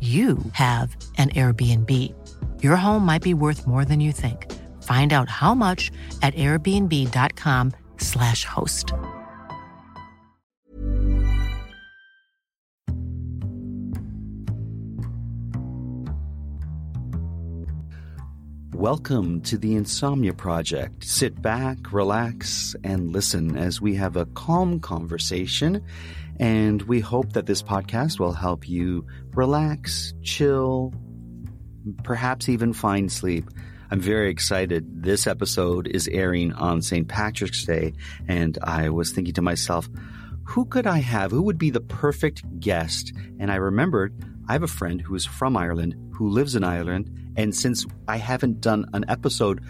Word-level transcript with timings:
you 0.00 0.38
have 0.52 0.96
an 1.18 1.28
Airbnb. 1.30 2.14
Your 2.62 2.76
home 2.76 3.04
might 3.04 3.22
be 3.22 3.34
worth 3.34 3.66
more 3.66 3.84
than 3.84 4.00
you 4.00 4.12
think. 4.12 4.50
Find 4.82 5.12
out 5.12 5.28
how 5.28 5.54
much 5.54 5.90
at 6.22 6.34
airbnb.com/slash 6.34 8.46
host. 8.46 8.94
Welcome 18.80 19.42
to 19.42 19.58
the 19.58 19.74
Insomnia 19.74 20.32
Project. 20.32 21.04
Sit 21.04 21.42
back, 21.42 21.92
relax, 21.92 22.74
and 22.82 23.12
listen 23.12 23.54
as 23.54 23.78
we 23.78 23.94
have 23.96 24.16
a 24.16 24.24
calm 24.24 24.80
conversation 24.80 25.84
and 26.40 26.80
we 26.82 27.00
hope 27.00 27.34
that 27.34 27.44
this 27.44 27.62
podcast 27.62 28.18
will 28.18 28.32
help 28.32 28.66
you 28.66 29.06
relax, 29.34 30.14
chill, 30.22 30.94
perhaps 32.02 32.48
even 32.48 32.72
find 32.72 33.12
sleep. 33.12 33.44
I'm 33.90 34.00
very 34.00 34.30
excited. 34.30 35.02
This 35.02 35.26
episode 35.26 35.86
is 35.86 36.08
airing 36.08 36.54
on 36.54 36.80
St. 36.80 37.06
Patrick's 37.06 37.66
Day, 37.66 37.92
and 38.26 38.56
I 38.62 38.88
was 38.88 39.12
thinking 39.12 39.34
to 39.34 39.42
myself, 39.42 39.86
who 40.44 40.64
could 40.64 40.86
I 40.86 41.00
have? 41.00 41.30
Who 41.30 41.42
would 41.42 41.58
be 41.58 41.68
the 41.68 41.82
perfect 41.82 42.42
guest? 42.58 43.12
And 43.38 43.52
I 43.52 43.56
remembered 43.56 44.14
I 44.48 44.54
have 44.54 44.62
a 44.62 44.68
friend 44.68 44.98
who 44.98 45.14
is 45.14 45.26
from 45.26 45.58
Ireland, 45.58 45.94
who 46.14 46.30
lives 46.30 46.54
in 46.56 46.64
Ireland, 46.64 47.34
and 47.36 47.54
since 47.54 47.84
I 48.08 48.16
haven't 48.16 48.62
done 48.62 48.86
an 48.94 49.04
episode 49.08 49.60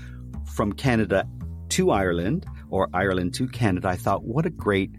from 0.46 0.72
Canada 0.72 1.26
to 1.70 1.91
Ireland 1.91 2.46
or 2.68 2.88
Ireland 2.94 3.34
to 3.34 3.48
Canada, 3.48 3.88
I 3.88 3.96
thought, 3.96 4.22
what 4.22 4.46
a 4.46 4.50
great 4.50 4.92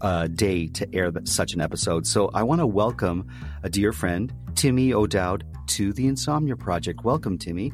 uh, 0.00 0.26
day 0.28 0.66
to 0.68 0.94
air 0.94 1.10
such 1.24 1.54
an 1.54 1.60
episode. 1.60 2.06
So 2.06 2.30
I 2.34 2.42
want 2.42 2.60
to 2.60 2.66
welcome 2.66 3.28
a 3.62 3.68
dear 3.68 3.92
friend, 3.92 4.32
Timmy 4.54 4.92
O'Dowd, 4.92 5.44
to 5.68 5.92
the 5.92 6.06
Insomnia 6.06 6.56
Project. 6.56 7.04
Welcome, 7.04 7.38
Timmy. 7.38 7.72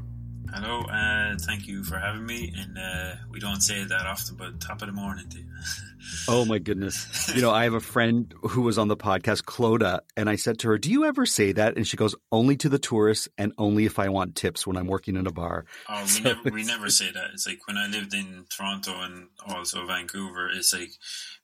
Hello, 0.54 0.80
uh, 0.82 1.36
thank 1.40 1.66
you 1.66 1.82
for 1.82 1.98
having 1.98 2.26
me. 2.26 2.52
And 2.56 2.76
uh, 2.78 3.14
we 3.30 3.40
don't 3.40 3.62
say 3.62 3.84
that 3.84 4.06
often, 4.06 4.36
but 4.36 4.60
top 4.60 4.82
of 4.82 4.88
the 4.88 4.92
morning 4.92 5.28
to 5.30 5.38
you. 5.38 5.46
oh 6.28 6.44
my 6.44 6.58
goodness! 6.58 7.32
You 7.34 7.42
know, 7.42 7.50
I 7.50 7.64
have 7.64 7.74
a 7.74 7.80
friend 7.80 8.32
who 8.42 8.62
was 8.62 8.78
on 8.78 8.88
the 8.88 8.96
podcast, 8.96 9.44
Clodagh, 9.44 10.00
and 10.16 10.28
I 10.28 10.36
said 10.36 10.58
to 10.60 10.68
her, 10.68 10.78
"Do 10.78 10.90
you 10.90 11.04
ever 11.04 11.26
say 11.26 11.52
that?" 11.52 11.76
And 11.76 11.86
she 11.86 11.96
goes, 11.96 12.14
"Only 12.30 12.56
to 12.58 12.68
the 12.68 12.78
tourists, 12.78 13.28
and 13.38 13.52
only 13.58 13.84
if 13.84 13.98
I 13.98 14.08
want 14.08 14.36
tips 14.36 14.66
when 14.66 14.76
I'm 14.76 14.86
working 14.86 15.16
in 15.16 15.26
a 15.26 15.32
bar." 15.32 15.64
Oh, 15.88 16.02
we 16.02 16.08
so 16.08 16.22
never 16.22 16.50
we 16.50 16.64
never 16.64 16.90
say 16.90 17.10
that. 17.10 17.30
It's 17.32 17.46
like 17.46 17.66
when 17.66 17.76
I 17.76 17.86
lived 17.86 18.14
in 18.14 18.44
Toronto 18.54 19.00
and 19.00 19.28
also 19.46 19.86
Vancouver. 19.86 20.50
It's 20.50 20.72
like 20.72 20.90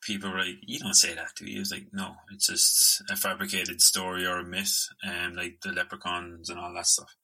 people 0.02 0.30
were 0.30 0.38
like, 0.38 0.56
"You 0.62 0.78
don't 0.78 0.94
say 0.94 1.14
that, 1.14 1.32
do 1.36 1.50
you?" 1.50 1.60
It's 1.60 1.72
like, 1.72 1.86
"No, 1.92 2.14
it's 2.32 2.46
just 2.46 3.02
a 3.10 3.16
fabricated 3.16 3.80
story 3.80 4.26
or 4.26 4.38
a 4.38 4.44
myth, 4.44 4.88
and 5.02 5.36
like 5.36 5.60
the 5.62 5.72
leprechauns 5.72 6.50
and 6.50 6.58
all 6.58 6.72
that 6.74 6.86
stuff." 6.86 7.14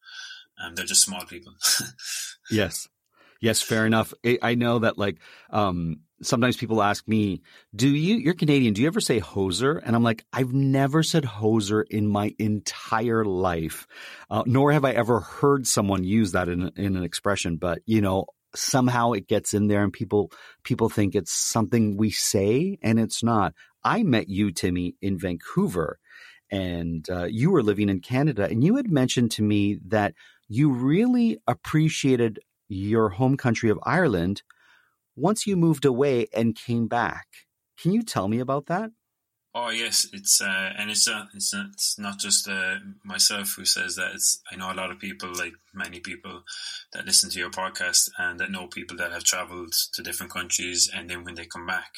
Um, 0.62 0.74
they're 0.74 0.84
just 0.84 1.02
small 1.02 1.24
people. 1.24 1.52
yes. 2.50 2.88
Yes, 3.40 3.60
fair 3.60 3.84
enough. 3.84 4.14
I 4.40 4.54
know 4.54 4.78
that 4.78 4.96
like 4.96 5.18
um, 5.50 6.00
sometimes 6.24 6.56
people 6.56 6.82
ask 6.82 7.06
me, 7.06 7.42
"Do 7.74 7.88
you? 7.88 8.16
You're 8.16 8.34
Canadian. 8.34 8.74
Do 8.74 8.82
you 8.82 8.88
ever 8.88 9.00
say 9.00 9.20
hoser?" 9.20 9.80
And 9.84 9.94
I'm 9.94 10.02
like, 10.02 10.24
I've 10.32 10.52
never 10.52 11.02
said 11.02 11.24
hoser 11.24 11.84
in 11.90 12.08
my 12.08 12.34
entire 12.38 13.24
life, 13.24 13.86
uh, 14.30 14.42
nor 14.46 14.72
have 14.72 14.84
I 14.84 14.92
ever 14.92 15.20
heard 15.20 15.66
someone 15.66 16.04
use 16.04 16.32
that 16.32 16.48
in 16.48 16.70
in 16.76 16.96
an 16.96 17.04
expression. 17.04 17.56
But 17.56 17.80
you 17.86 18.00
know, 18.00 18.26
somehow 18.54 19.12
it 19.12 19.28
gets 19.28 19.54
in 19.54 19.68
there, 19.68 19.82
and 19.82 19.92
people 19.92 20.30
people 20.62 20.88
think 20.88 21.14
it's 21.14 21.32
something 21.32 21.96
we 21.96 22.10
say, 22.10 22.78
and 22.82 22.98
it's 22.98 23.22
not. 23.22 23.54
I 23.82 24.02
met 24.02 24.28
you, 24.28 24.50
Timmy, 24.50 24.96
in 25.02 25.18
Vancouver, 25.18 25.98
and 26.50 27.08
uh, 27.10 27.24
you 27.24 27.50
were 27.50 27.62
living 27.62 27.88
in 27.88 28.00
Canada, 28.00 28.44
and 28.44 28.64
you 28.64 28.76
had 28.76 28.90
mentioned 28.90 29.32
to 29.32 29.42
me 29.42 29.78
that 29.88 30.14
you 30.48 30.72
really 30.72 31.38
appreciated 31.46 32.38
your 32.68 33.10
home 33.10 33.36
country 33.36 33.70
of 33.70 33.78
Ireland 33.82 34.42
once 35.16 35.46
you 35.46 35.56
moved 35.56 35.84
away 35.84 36.26
and 36.34 36.56
came 36.56 36.86
back. 36.86 37.26
Can 37.80 37.92
you 37.92 38.02
tell 38.02 38.28
me 38.28 38.38
about 38.38 38.66
that? 38.66 38.90
Oh 39.56 39.70
yes, 39.70 40.08
it's 40.12 40.40
uh, 40.40 40.72
and 40.76 40.90
it's 40.90 41.06
uh, 41.08 41.26
it's, 41.32 41.54
uh, 41.54 41.66
it's 41.72 41.96
not 41.96 42.18
just 42.18 42.48
uh, 42.48 42.76
myself 43.04 43.54
who 43.56 43.64
says 43.64 43.94
that. 43.94 44.12
It's 44.12 44.40
I 44.50 44.56
know 44.56 44.72
a 44.72 44.74
lot 44.74 44.90
of 44.90 44.98
people, 44.98 45.32
like 45.32 45.52
many 45.72 46.00
people, 46.00 46.42
that 46.92 47.06
listen 47.06 47.30
to 47.30 47.38
your 47.38 47.50
podcast 47.50 48.10
and 48.18 48.40
that 48.40 48.50
know 48.50 48.66
people 48.66 48.96
that 48.96 49.12
have 49.12 49.22
travelled 49.22 49.72
to 49.92 50.02
different 50.02 50.32
countries, 50.32 50.90
and 50.92 51.08
then 51.08 51.22
when 51.22 51.36
they 51.36 51.46
come 51.46 51.66
back, 51.66 51.92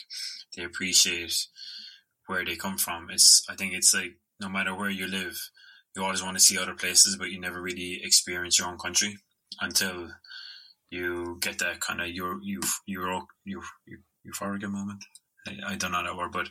they 0.55 0.65
appreciate 0.65 1.47
where 2.27 2.45
they 2.45 2.57
come 2.57 2.77
from. 2.77 3.09
It's 3.11 3.47
I 3.49 3.55
think 3.55 3.73
it's 3.73 3.95
like 3.95 4.19
no 4.39 4.51
matter 4.51 4.75
where 4.75 4.91
you 4.91 5.07
live, 5.07 5.39
you 5.97 6.05
always 6.05 6.23
want 6.23 6.37
to 6.37 6.45
see 6.45 6.59
other 6.59 6.75
places, 6.75 7.17
but 7.17 7.31
you 7.31 7.41
never 7.41 7.63
really 7.63 8.03
experience 8.05 8.59
your 8.59 8.69
own 8.69 8.77
country 8.77 9.17
until 9.63 10.11
you 10.91 11.39
get 11.41 11.59
that 11.59 11.81
kind 11.81 12.01
of 12.01 12.09
euro, 12.09 12.41
euro, 12.87 13.27
euro, 13.45 13.67
euphoric 14.27 14.63
moment. 14.71 15.05
I, 15.47 15.73
I, 15.73 15.77
don't 15.77 15.93
know 15.93 16.03
that 16.03 16.17
word, 16.17 16.33
but 16.33 16.49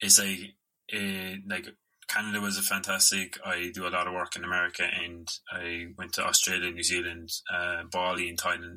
it's 0.00 0.18
like 0.18 0.54
uh, 0.94 1.36
like 1.48 1.66
Canada 2.08 2.40
was 2.40 2.58
a 2.58 2.62
fantastic. 2.62 3.38
I 3.44 3.70
do 3.72 3.86
a 3.86 3.90
lot 3.90 4.06
of 4.06 4.14
work 4.14 4.36
in 4.36 4.44
America, 4.44 4.84
and 4.84 5.28
I 5.50 5.86
went 5.96 6.12
to 6.14 6.24
Australia, 6.24 6.70
New 6.70 6.82
Zealand, 6.82 7.30
uh, 7.52 7.84
Bali, 7.90 8.28
and 8.28 8.38
Thailand, 8.38 8.76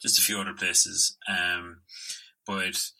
just 0.00 0.18
a 0.18 0.22
few 0.22 0.40
other 0.40 0.54
places. 0.54 1.16
Um, 1.28 1.80
but 2.46 2.90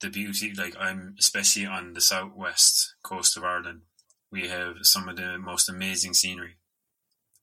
the 0.00 0.10
beauty, 0.10 0.52
like 0.54 0.74
I'm 0.78 1.14
especially 1.18 1.66
on 1.66 1.92
the 1.92 2.00
southwest 2.00 2.94
coast 3.02 3.36
of 3.36 3.44
Ireland, 3.44 3.82
we 4.32 4.48
have 4.48 4.76
some 4.82 5.08
of 5.08 5.16
the 5.16 5.38
most 5.38 5.68
amazing 5.68 6.14
scenery 6.14 6.56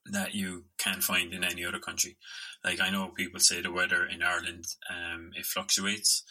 that 0.06 0.36
you 0.36 0.66
can't 0.78 1.04
find 1.04 1.34
in 1.34 1.44
any 1.44 1.64
other 1.66 1.80
country. 1.80 2.18
Like 2.64 2.80
I 2.80 2.90
know 2.90 3.10
people 3.10 3.40
say 3.40 3.62
the 3.62 3.72
weather 3.72 4.06
in 4.06 4.24
Ireland 4.24 4.66
um, 4.90 5.32
it 5.36 5.46
fluctuates, 5.46 6.24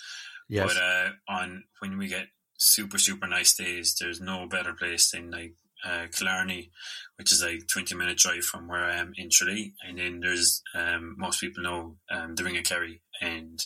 yes. 0.48 0.66
but 0.66 0.82
uh, 0.82 1.10
on 1.28 1.64
when 1.80 1.98
we 1.98 2.08
get 2.08 2.28
super 2.58 2.98
super 2.98 3.26
nice 3.26 3.54
days, 3.54 3.96
there's 4.00 4.20
no 4.20 4.46
better 4.46 4.72
place 4.72 5.10
than 5.10 5.30
like 5.30 5.54
uh, 5.84 6.06
Killarney, 6.12 6.70
which 7.16 7.32
is 7.32 7.42
like 7.42 7.66
20 7.68 7.94
minute 7.94 8.18
drive 8.18 8.44
from 8.44 8.68
where 8.68 8.84
I 8.84 8.96
am 8.96 9.12
in 9.16 9.28
Tralee. 9.30 9.74
And 9.86 9.98
then 9.98 10.20
there's, 10.20 10.62
um, 10.74 11.16
most 11.18 11.40
people 11.40 11.62
know, 11.62 11.96
um, 12.10 12.34
the 12.34 12.44
Ring 12.44 12.56
of 12.56 12.64
Kerry 12.64 13.02
and 13.20 13.58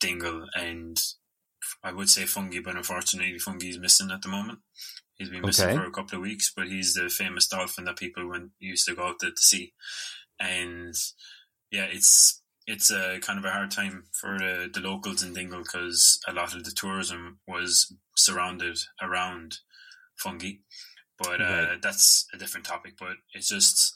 Dingle 0.00 0.46
and 0.54 1.00
I 1.82 1.92
would 1.92 2.08
say 2.08 2.22
Fungie, 2.22 2.62
but 2.62 2.76
unfortunately 2.76 3.38
Fungie 3.38 3.70
is 3.70 3.78
missing 3.78 4.10
at 4.10 4.22
the 4.22 4.28
moment. 4.28 4.60
He's 5.14 5.30
been 5.30 5.42
missing 5.42 5.68
okay. 5.68 5.76
for 5.76 5.86
a 5.86 5.90
couple 5.90 6.16
of 6.16 6.22
weeks, 6.22 6.52
but 6.54 6.66
he's 6.66 6.94
the 6.94 7.08
famous 7.08 7.46
dolphin 7.46 7.84
that 7.84 7.96
people 7.96 8.28
went 8.28 8.50
used 8.58 8.86
to 8.86 8.94
go 8.94 9.04
out 9.04 9.16
there 9.20 9.30
to 9.30 9.40
see. 9.40 9.72
And 10.40 10.94
yeah, 11.74 11.86
it's 11.90 12.40
it's 12.66 12.90
a 12.90 13.18
kind 13.20 13.38
of 13.38 13.44
a 13.44 13.50
hard 13.50 13.70
time 13.70 14.04
for 14.12 14.38
the, 14.38 14.70
the 14.72 14.80
locals 14.80 15.22
in 15.22 15.34
Dingle 15.34 15.62
because 15.62 16.20
a 16.26 16.32
lot 16.32 16.54
of 16.54 16.64
the 16.64 16.70
tourism 16.70 17.40
was 17.46 17.92
surrounded 18.16 18.78
around 19.02 19.58
Fungie. 20.24 20.60
But 21.18 21.40
uh, 21.40 21.44
right. 21.44 21.82
that's 21.82 22.26
a 22.32 22.38
different 22.38 22.64
topic. 22.64 22.94
But 22.98 23.16
it's 23.34 23.48
just 23.48 23.94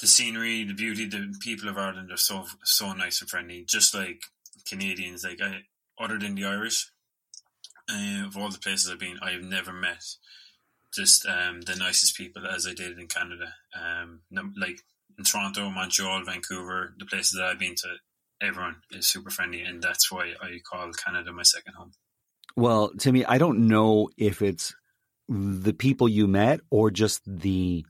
the 0.00 0.06
scenery, 0.06 0.64
the 0.64 0.74
beauty, 0.74 1.06
the 1.06 1.34
people 1.40 1.68
of 1.68 1.76
Ireland 1.76 2.12
are 2.12 2.16
so 2.16 2.46
so 2.62 2.92
nice 2.92 3.20
and 3.20 3.28
friendly, 3.28 3.64
just 3.68 3.94
like 3.94 4.22
Canadians. 4.66 5.24
Like 5.24 5.40
I, 5.42 5.62
other 5.98 6.18
than 6.18 6.36
the 6.36 6.44
Irish, 6.44 6.88
uh, 7.90 8.26
of 8.26 8.36
all 8.36 8.50
the 8.50 8.58
places 8.58 8.88
I've 8.88 9.00
been, 9.00 9.18
I 9.20 9.32
have 9.32 9.42
never 9.42 9.72
met 9.72 10.04
just 10.94 11.26
um, 11.26 11.62
the 11.62 11.76
nicest 11.76 12.16
people 12.16 12.46
as 12.46 12.66
I 12.66 12.74
did 12.74 12.98
in 12.98 13.08
Canada. 13.08 13.54
Um, 13.74 14.20
like 14.56 14.80
in 15.20 15.24
Toronto, 15.24 15.68
Montreal, 15.68 16.24
Vancouver, 16.24 16.94
the 16.98 17.04
places 17.04 17.32
that 17.32 17.44
I've 17.44 17.58
been 17.58 17.74
to, 17.76 17.88
everyone 18.40 18.76
is 18.90 19.06
super 19.06 19.30
friendly, 19.30 19.60
and 19.60 19.82
that's 19.82 20.10
why 20.10 20.32
I 20.40 20.60
call 20.68 20.90
Canada 20.92 21.30
my 21.32 21.42
second 21.42 21.74
home. 21.74 21.92
Well, 22.56 22.90
Timmy, 22.98 23.24
I 23.26 23.36
don't 23.36 23.68
know 23.68 24.08
if 24.16 24.40
it's 24.40 24.74
the 25.28 25.74
people 25.74 26.08
you 26.08 26.26
met 26.26 26.60
or 26.70 26.90
just 26.90 27.20
the 27.26 27.84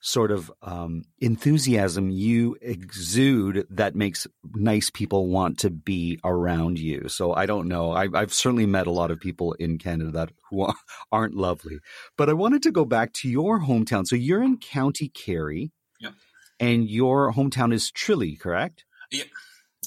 sort 0.00 0.32
of 0.32 0.52
um, 0.60 1.04
enthusiasm 1.20 2.10
you 2.10 2.58
exude 2.60 3.66
that 3.70 3.94
makes 3.94 4.26
nice 4.54 4.90
people 4.90 5.28
want 5.28 5.60
to 5.60 5.70
be 5.70 6.18
around 6.24 6.78
you. 6.78 7.08
So 7.08 7.32
I 7.32 7.46
don't 7.46 7.68
know. 7.68 7.92
I, 7.92 8.08
have 8.12 8.34
certainly 8.34 8.66
met 8.66 8.86
a 8.86 8.90
lot 8.90 9.10
of 9.10 9.20
people 9.20 9.54
in 9.54 9.78
Canada 9.78 10.10
that 10.10 10.32
who 10.50 10.68
aren't 11.12 11.34
lovely. 11.34 11.78
But 12.18 12.28
I 12.28 12.34
wanted 12.34 12.64
to 12.64 12.72
go 12.72 12.84
back 12.84 13.14
to 13.14 13.30
your 13.30 13.60
hometown. 13.60 14.06
So 14.06 14.16
you're 14.16 14.42
in 14.42 14.58
County 14.58 15.08
Kerry. 15.08 15.70
And 16.60 16.88
your 16.88 17.32
hometown 17.32 17.72
is 17.72 17.90
Tralee, 17.90 18.36
correct? 18.36 18.84
Yep. 19.10 19.26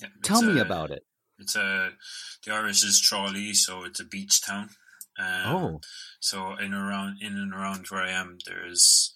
yep. 0.01 0.11
Tell 0.23 0.41
me 0.41 0.59
about 0.59 0.91
it. 0.91 1.03
It's 1.39 1.55
a 1.55 1.91
the 2.45 2.53
Irish 2.53 2.83
is 2.83 2.99
Tralee, 2.99 3.53
so 3.53 3.83
it's 3.83 3.99
a 3.99 4.05
beach 4.05 4.41
town. 4.41 4.69
Um, 5.19 5.55
oh, 5.55 5.81
so 6.19 6.55
in 6.55 6.73
around 6.73 7.17
in 7.21 7.33
and 7.33 7.53
around 7.53 7.87
where 7.89 8.03
I 8.03 8.11
am, 8.11 8.37
there's 8.45 9.13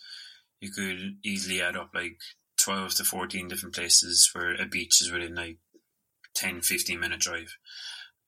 you 0.60 0.72
could 0.72 1.18
easily 1.24 1.62
add 1.62 1.76
up 1.76 1.90
like 1.94 2.20
12 2.58 2.96
to 2.96 3.04
14 3.04 3.48
different 3.48 3.76
places 3.76 4.30
where 4.34 4.54
a 4.54 4.66
beach 4.66 5.02
is 5.02 5.12
within 5.12 5.34
like 5.34 5.58
10, 6.36 6.62
15 6.62 7.00
minute 7.00 7.20
drive. 7.20 7.58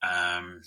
Um, 0.02 0.62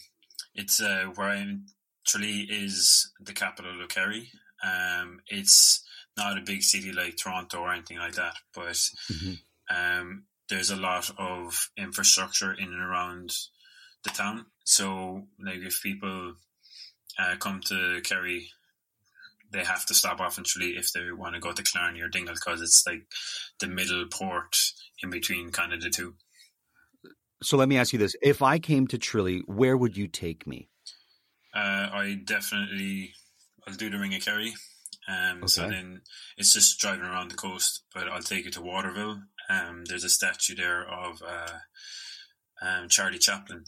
it's 0.55 0.81
uh, 0.81 1.11
where 1.15 1.29
I'm, 1.29 1.65
Tralee 2.07 2.47
is 2.49 3.11
the 3.19 3.33
capital 3.33 3.81
of 3.81 3.89
Kerry. 3.89 4.31
Um, 4.63 5.19
it's 5.27 5.83
not 6.17 6.37
a 6.37 6.41
big 6.41 6.63
city 6.63 6.91
like 6.91 7.17
Toronto 7.17 7.59
or 7.59 7.73
anything 7.73 7.99
like 7.99 8.15
that, 8.15 8.35
but 8.53 8.75
mm-hmm. 9.11 9.33
um, 9.69 10.23
there's 10.49 10.71
a 10.71 10.75
lot 10.75 11.09
of 11.17 11.69
infrastructure 11.77 12.53
in 12.53 12.67
and 12.67 12.81
around 12.81 13.33
the 14.03 14.09
town. 14.09 14.45
So, 14.63 15.27
like, 15.39 15.59
if 15.59 15.81
people 15.81 16.33
uh, 17.19 17.35
come 17.39 17.61
to 17.67 18.01
Kerry 18.03 18.49
they 19.51 19.63
have 19.63 19.85
to 19.85 19.93
stop 19.93 20.19
off 20.19 20.37
in 20.37 20.43
Tralee 20.43 20.77
if 20.77 20.91
they 20.91 21.11
want 21.11 21.35
to 21.35 21.41
go 21.41 21.51
to 21.51 21.63
Killarney 21.63 22.01
or 22.01 22.09
Dingle 22.09 22.35
because 22.35 22.61
it's 22.61 22.83
like 22.85 23.03
the 23.59 23.67
middle 23.67 24.05
port 24.07 24.55
in 25.01 25.09
between 25.09 25.51
kind 25.51 25.73
of 25.73 25.81
the 25.81 25.89
two. 25.89 26.15
So 27.41 27.57
let 27.57 27.69
me 27.69 27.77
ask 27.77 27.93
you 27.93 27.99
this: 27.99 28.15
If 28.21 28.41
I 28.41 28.59
came 28.59 28.87
to 28.87 28.97
Tralee, 28.97 29.43
where 29.45 29.77
would 29.77 29.95
you 29.95 30.07
take 30.07 30.47
me? 30.47 30.69
Uh, 31.53 31.89
I 31.91 32.19
definitely 32.23 33.13
I'll 33.67 33.73
do 33.73 33.89
the 33.89 33.99
Ring 33.99 34.13
of 34.15 34.21
Kerry. 34.21 34.53
Um, 35.07 35.37
okay. 35.37 35.47
So 35.47 35.69
then 35.69 36.01
it's 36.37 36.53
just 36.53 36.79
driving 36.79 37.05
around 37.05 37.31
the 37.31 37.35
coast, 37.35 37.83
but 37.93 38.07
I'll 38.07 38.21
take 38.21 38.45
you 38.45 38.51
to 38.51 38.61
Waterville. 38.61 39.21
Um, 39.49 39.85
there's 39.85 40.03
a 40.03 40.09
statue 40.09 40.55
there 40.55 40.83
of 40.83 41.21
uh, 41.25 41.59
um, 42.61 42.89
Charlie 42.89 43.17
Chaplin, 43.17 43.63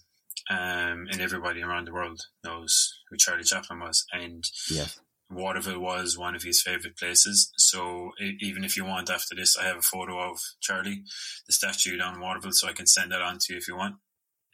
um, 0.50 1.08
and 1.10 1.22
everybody 1.22 1.62
around 1.62 1.86
the 1.86 1.94
world 1.94 2.22
knows 2.44 2.94
who 3.10 3.18
Charlie 3.18 3.44
Chaplin 3.44 3.80
was. 3.80 4.06
And 4.12 4.44
yes. 4.70 5.00
Waterville 5.32 5.80
was 5.80 6.18
one 6.18 6.36
of 6.36 6.44
his 6.44 6.62
favorite 6.62 6.98
places. 6.98 7.52
So 7.58 8.12
even 8.42 8.64
if 8.64 8.76
you 8.76 8.84
want 8.84 9.10
after 9.10 9.36
this, 9.36 9.56
I 9.56 9.66
have 9.66 9.78
a 9.78 9.82
photo 9.82 10.20
of 10.20 10.40
Charlie, 10.60 11.04
the 11.48 11.54
statue 11.54 11.98
down 11.98 12.16
in 12.16 12.22
Waterville, 12.22 12.52
so 12.52 12.68
I 12.68 12.74
can 12.74 12.88
send 12.88 13.12
that 13.12 13.22
on 13.22 13.38
to 13.40 13.54
you 13.54 13.60
if 13.60 13.68
you 13.68 13.78
want. 13.78 13.96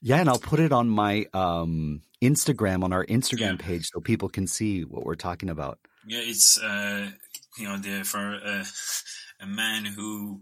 Yeah, 0.01 0.17
and 0.17 0.29
I'll 0.29 0.39
put 0.39 0.59
it 0.59 0.71
on 0.71 0.89
my 0.89 1.25
um, 1.33 2.01
Instagram 2.21 2.83
on 2.83 2.93
our 2.93 3.05
Instagram 3.05 3.59
yeah. 3.59 3.65
page 3.65 3.89
so 3.91 3.99
people 3.99 4.29
can 4.29 4.47
see 4.47 4.83
what 4.83 5.05
we're 5.05 5.15
talking 5.15 5.49
about. 5.49 5.79
Yeah, 6.07 6.21
it's 6.21 6.61
uh, 6.61 7.09
you 7.57 7.67
know 7.67 7.77
the, 7.77 8.03
for 8.03 8.19
a, 8.19 8.65
a 9.41 9.47
man 9.47 9.85
who 9.85 10.41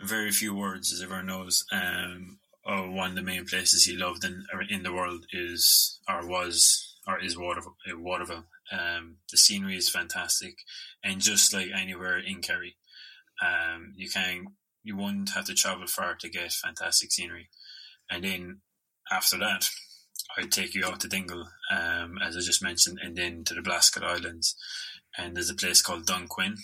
very 0.00 0.30
few 0.30 0.54
words, 0.54 0.92
as 0.92 1.02
everyone 1.02 1.26
knows. 1.26 1.64
Um, 1.72 2.38
oh, 2.66 2.90
one 2.90 3.10
of 3.10 3.16
the 3.16 3.22
main 3.22 3.46
places 3.46 3.84
he 3.84 3.96
loved 3.96 4.24
in 4.24 4.44
in 4.70 4.82
the 4.82 4.92
world 4.92 5.26
is 5.32 5.98
or 6.08 6.26
was 6.26 6.96
or 7.06 7.18
is 7.20 7.36
Waterville. 7.36 7.76
Waterville. 7.88 8.46
Um, 8.70 9.16
the 9.30 9.36
scenery 9.36 9.76
is 9.76 9.90
fantastic, 9.90 10.58
and 11.04 11.20
just 11.20 11.52
like 11.52 11.68
anywhere 11.74 12.18
in 12.18 12.40
Kerry, 12.40 12.76
um, 13.42 13.92
you 13.96 14.08
can 14.08 14.46
you 14.82 14.96
wouldn't 14.96 15.30
have 15.30 15.44
to 15.46 15.54
travel 15.54 15.86
far 15.86 16.14
to 16.16 16.28
get 16.28 16.52
fantastic 16.52 17.12
scenery. 17.12 17.48
And 18.10 18.24
then 18.24 18.60
after 19.12 19.38
that, 19.38 19.68
I'd 20.36 20.52
take 20.52 20.74
you 20.74 20.86
out 20.86 21.00
to 21.00 21.08
Dingle, 21.08 21.46
um, 21.70 22.18
as 22.24 22.36
I 22.36 22.40
just 22.40 22.62
mentioned, 22.62 22.98
and 23.02 23.16
then 23.16 23.44
to 23.44 23.54
the 23.54 23.62
Blasket 23.62 24.02
Islands. 24.02 24.56
And 25.16 25.36
there's 25.36 25.50
a 25.50 25.54
place 25.54 25.82
called 25.82 26.06
Dunquin. 26.06 26.54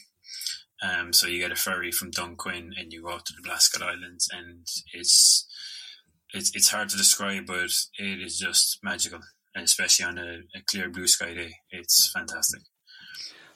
Um, 0.82 1.12
so 1.12 1.26
you 1.26 1.40
get 1.40 1.52
a 1.52 1.56
ferry 1.56 1.92
from 1.92 2.10
Dunquin 2.10 2.70
and 2.78 2.92
you 2.92 3.02
go 3.02 3.12
out 3.12 3.26
to 3.26 3.34
the 3.36 3.46
Blasket 3.46 3.82
Islands, 3.82 4.28
and 4.32 4.66
it's 4.94 5.46
it's 6.32 6.50
it's 6.54 6.70
hard 6.70 6.88
to 6.90 6.96
describe, 6.96 7.46
but 7.46 7.70
it 7.98 8.20
is 8.20 8.38
just 8.38 8.78
magical 8.82 9.20
and 9.58 9.64
especially 9.64 10.04
on 10.04 10.18
a, 10.18 10.38
a 10.56 10.62
clear 10.66 10.88
blue 10.88 11.06
sky 11.06 11.34
day, 11.34 11.52
it's 11.70 12.10
fantastic. 12.14 12.62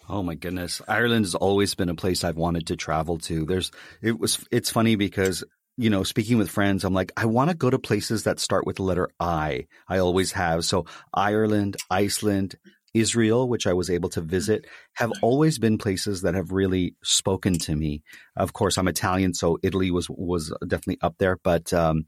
Oh 0.08 0.22
my 0.22 0.34
goodness. 0.34 0.82
Ireland 0.88 1.24
has 1.24 1.36
always 1.36 1.74
been 1.74 1.88
a 1.88 1.94
place 1.94 2.24
I've 2.24 2.36
wanted 2.36 2.66
to 2.66 2.76
travel 2.76 3.18
to. 3.18 3.46
There's 3.46 3.70
it 4.02 4.18
was 4.18 4.44
it's 4.50 4.70
funny 4.70 4.96
because 4.96 5.44
you 5.76 5.90
know, 5.90 6.02
speaking 6.02 6.38
with 6.38 6.50
friends, 6.50 6.84
I'm 6.84 6.94
like, 6.94 7.12
I 7.16 7.26
want 7.26 7.50
to 7.50 7.56
go 7.56 7.70
to 7.70 7.78
places 7.78 8.24
that 8.24 8.38
start 8.38 8.66
with 8.66 8.76
the 8.76 8.82
letter 8.82 9.08
I. 9.19 9.66
I 9.88 9.98
always 9.98 10.32
have. 10.32 10.64
So 10.64 10.86
Ireland, 11.14 11.76
Iceland, 11.90 12.56
Israel, 12.94 13.48
which 13.48 13.66
I 13.66 13.72
was 13.72 13.88
able 13.88 14.10
to 14.10 14.20
visit, 14.20 14.66
have 14.94 15.12
always 15.22 15.58
been 15.58 15.78
places 15.78 16.22
that 16.22 16.34
have 16.34 16.52
really 16.52 16.94
spoken 17.02 17.58
to 17.60 17.74
me. 17.74 18.02
Of 18.36 18.52
course, 18.52 18.76
I'm 18.76 18.88
Italian, 18.88 19.32
so 19.34 19.58
Italy 19.62 19.90
was 19.90 20.08
was 20.10 20.52
definitely 20.66 20.98
up 21.00 21.16
there. 21.19 21.38
But 21.42 21.72
um, 21.72 22.04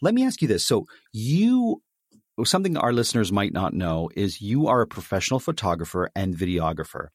let 0.00 0.14
me 0.14 0.24
ask 0.24 0.40
you 0.40 0.48
this: 0.48 0.64
so 0.64 0.86
you 1.12 1.82
something 2.44 2.76
our 2.76 2.92
listeners 2.92 3.32
might 3.32 3.52
not 3.52 3.74
know 3.74 4.10
is 4.14 4.40
you 4.40 4.68
are 4.68 4.80
a 4.80 4.86
professional 4.86 5.40
photographer 5.40 6.08
and 6.14 6.36
videographer. 6.36 7.08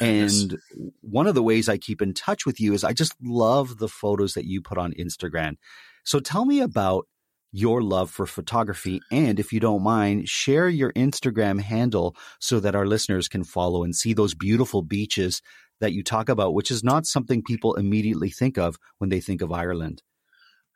And 0.00 0.52
yes. 0.52 0.90
one 1.00 1.26
of 1.26 1.34
the 1.34 1.42
ways 1.42 1.68
I 1.68 1.78
keep 1.78 2.02
in 2.02 2.14
touch 2.14 2.46
with 2.46 2.60
you 2.60 2.74
is 2.74 2.84
I 2.84 2.92
just 2.92 3.14
love 3.22 3.78
the 3.78 3.88
photos 3.88 4.34
that 4.34 4.46
you 4.46 4.60
put 4.60 4.78
on 4.78 4.92
Instagram. 4.94 5.56
So 6.04 6.20
tell 6.20 6.44
me 6.44 6.60
about 6.60 7.06
your 7.52 7.82
love 7.82 8.10
for 8.10 8.26
photography. 8.26 9.00
And 9.12 9.38
if 9.38 9.52
you 9.52 9.60
don't 9.60 9.82
mind, 9.82 10.28
share 10.28 10.68
your 10.68 10.92
Instagram 10.94 11.60
handle 11.60 12.16
so 12.40 12.58
that 12.60 12.74
our 12.74 12.86
listeners 12.86 13.28
can 13.28 13.44
follow 13.44 13.84
and 13.84 13.94
see 13.94 14.12
those 14.12 14.34
beautiful 14.34 14.82
beaches 14.82 15.40
that 15.80 15.92
you 15.92 16.02
talk 16.02 16.28
about, 16.28 16.54
which 16.54 16.70
is 16.70 16.82
not 16.82 17.06
something 17.06 17.42
people 17.42 17.74
immediately 17.74 18.30
think 18.30 18.58
of 18.58 18.76
when 18.98 19.10
they 19.10 19.20
think 19.20 19.40
of 19.40 19.52
Ireland. 19.52 20.02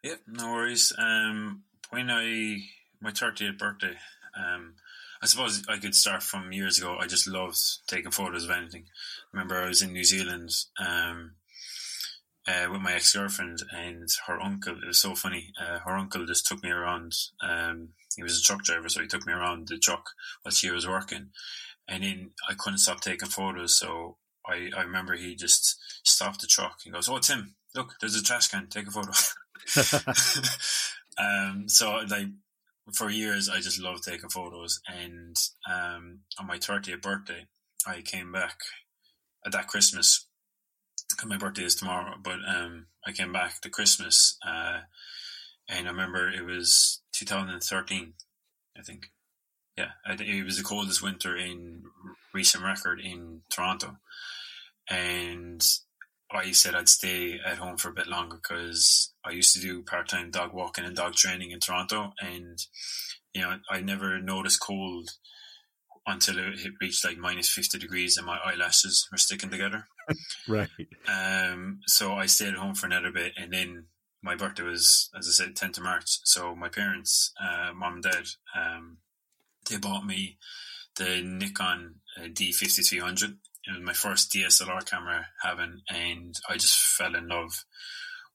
Yeah, 0.05 0.15
no 0.29 0.53
worries. 0.53 0.93
Um, 0.97 1.65
when 1.91 2.11
I 2.11 2.59
my 3.01 3.11
30th 3.11 3.59
birthday. 3.59 3.97
Um, 4.37 4.75
I 5.23 5.27
suppose 5.27 5.65
I 5.69 5.79
could 5.79 5.95
start 5.95 6.23
from 6.23 6.53
years 6.53 6.79
ago. 6.79 6.97
I 6.99 7.07
just 7.07 7.27
loved 7.27 7.59
taking 7.89 8.11
photos 8.11 8.45
of 8.45 8.51
anything. 8.51 8.85
I 8.87 9.37
remember 9.37 9.57
I 9.57 9.69
was 9.69 9.83
in 9.83 9.93
New 9.93 10.05
Zealand 10.05 10.51
um, 10.79 11.33
uh, 12.47 12.69
with 12.71 12.81
my 12.81 12.95
ex 12.95 13.13
girlfriend 13.13 13.63
and 13.73 14.09
her 14.27 14.41
uncle. 14.41 14.77
It 14.77 14.87
was 14.87 15.01
so 15.01 15.15
funny. 15.15 15.53
Uh, 15.61 15.81
her 15.81 15.97
uncle 15.97 16.25
just 16.27 16.47
took 16.47 16.63
me 16.63 16.71
around. 16.71 17.15
Um, 17.43 17.91
he 18.17 18.23
was 18.23 18.39
a 18.39 18.43
truck 18.43 18.63
driver, 18.63 18.89
so 18.89 19.01
he 19.01 19.09
took 19.09 19.27
me 19.27 19.33
around 19.33 19.69
the 19.69 19.79
truck 19.79 20.11
while 20.43 20.53
she 20.53 20.71
was 20.71 20.87
working. 20.87 21.31
And 21.89 22.05
then 22.05 22.31
I 22.49 22.55
couldn't 22.55 22.79
stop 22.79 23.01
taking 23.01 23.29
photos. 23.29 23.79
So 23.79 24.19
I, 24.47 24.71
I 24.77 24.83
remember 24.83 25.15
he 25.15 25.35
just 25.35 25.79
stopped 26.05 26.41
the 26.41 26.47
truck 26.47 26.81
and 26.85 26.95
goes, 26.95 27.09
Oh, 27.09 27.19
Tim, 27.19 27.55
look, 27.75 27.95
there's 28.01 28.17
a 28.17 28.23
trash 28.23 28.49
can. 28.49 28.69
Take 28.69 28.87
a 28.87 28.91
photo. 28.91 29.13
um, 31.19 31.69
so 31.69 32.01
like 32.09 32.29
for 32.95 33.11
years, 33.11 33.49
I 33.49 33.61
just 33.61 33.81
loved 33.81 34.05
taking 34.05 34.31
photos. 34.31 34.81
And 34.87 35.37
um, 35.71 36.21
on 36.39 36.47
my 36.47 36.59
30th 36.59 37.03
birthday, 37.03 37.47
I 37.87 38.03
came 38.03 38.33
back 38.33 38.61
at 39.45 39.53
that 39.53 39.69
Christmas. 39.69 40.27
My 41.25 41.39
birthday 41.39 41.65
is 41.65 41.75
tomorrow, 41.75 42.15
but 42.23 42.39
um, 42.47 42.87
I 43.07 43.13
came 43.13 43.33
back 43.33 43.61
to 43.61 43.71
Christmas, 43.71 44.37
uh, 44.47 44.81
and 45.69 45.87
I 45.87 45.91
remember 45.91 46.29
it 46.29 46.45
was 46.45 47.01
2013, 47.13 48.13
I 48.77 48.83
think. 48.83 49.11
Yeah, 49.77 49.93
it 50.07 50.45
was 50.45 50.59
the 50.59 50.65
coldest 50.65 51.03
winter 51.03 51.37
in 51.37 51.85
recent 52.35 52.65
record 52.65 53.01
in 53.01 53.43
Toronto, 53.49 53.97
and 54.91 55.63
I 56.31 56.53
said 56.53 56.75
I'd 56.75 56.89
stay 56.89 57.41
at 57.45 57.59
home 57.59 57.79
for 57.79 57.89
a 57.89 57.95
bit 57.95 58.07
longer 58.07 58.37
because 58.37 59.13
I 59.25 59.31
used 59.31 59.55
to 59.55 59.61
do 59.61 59.83
part 59.83 60.09
time 60.09 60.31
dog 60.31 60.53
walking 60.53 60.85
and 60.85 60.95
dog 60.95 61.15
training 61.15 61.53
in 61.53 61.61
Toronto, 61.61 62.13
and 62.21 62.59
you 63.33 63.43
know 63.43 63.59
I 63.71 63.81
never 63.81 64.21
noticed 64.21 64.61
cold 64.61 65.11
until 66.07 66.39
it 66.39 66.73
reached 66.81 67.05
like 67.05 67.19
minus 67.19 67.51
fifty 67.51 67.79
degrees 67.79 68.17
and 68.17 68.27
my 68.27 68.39
eyelashes 68.45 69.09
were 69.11 69.19
sticking 69.19 69.51
together. 69.51 69.87
right. 70.49 70.69
Um. 71.07 71.81
So 71.87 72.15
I 72.15 72.27
stayed 72.27 72.49
at 72.49 72.59
home 72.59 72.75
for 72.75 72.87
another 72.87 73.11
bit, 73.11 73.33
and 73.39 73.53
then 73.53 73.87
my 74.23 74.35
birthday 74.35 74.65
was, 74.65 75.11
as 75.17 75.29
I 75.29 75.45
said, 75.45 75.57
tenth 75.57 75.79
of 75.79 75.85
March. 75.85 76.19
So 76.25 76.55
my 76.55 76.69
parents, 76.69 77.33
uh, 77.41 77.73
mom 77.75 77.95
and 77.95 78.03
dad, 78.03 78.25
um, 78.55 78.99
they 79.71 79.77
bought 79.77 80.05
me 80.05 80.39
the 80.97 81.23
Nikon 81.23 81.97
uh, 82.19 82.29
D 82.33 82.53
fifty 82.53 82.83
three 82.83 82.99
hundred 82.99 83.39
it 83.69 83.73
was 83.73 83.83
my 83.83 83.93
first 83.93 84.33
DSLR 84.33 84.89
camera 84.89 85.27
having, 85.43 85.81
and 85.91 86.35
I 86.49 86.55
just 86.55 86.75
fell 86.75 87.15
in 87.15 87.29
love 87.29 87.65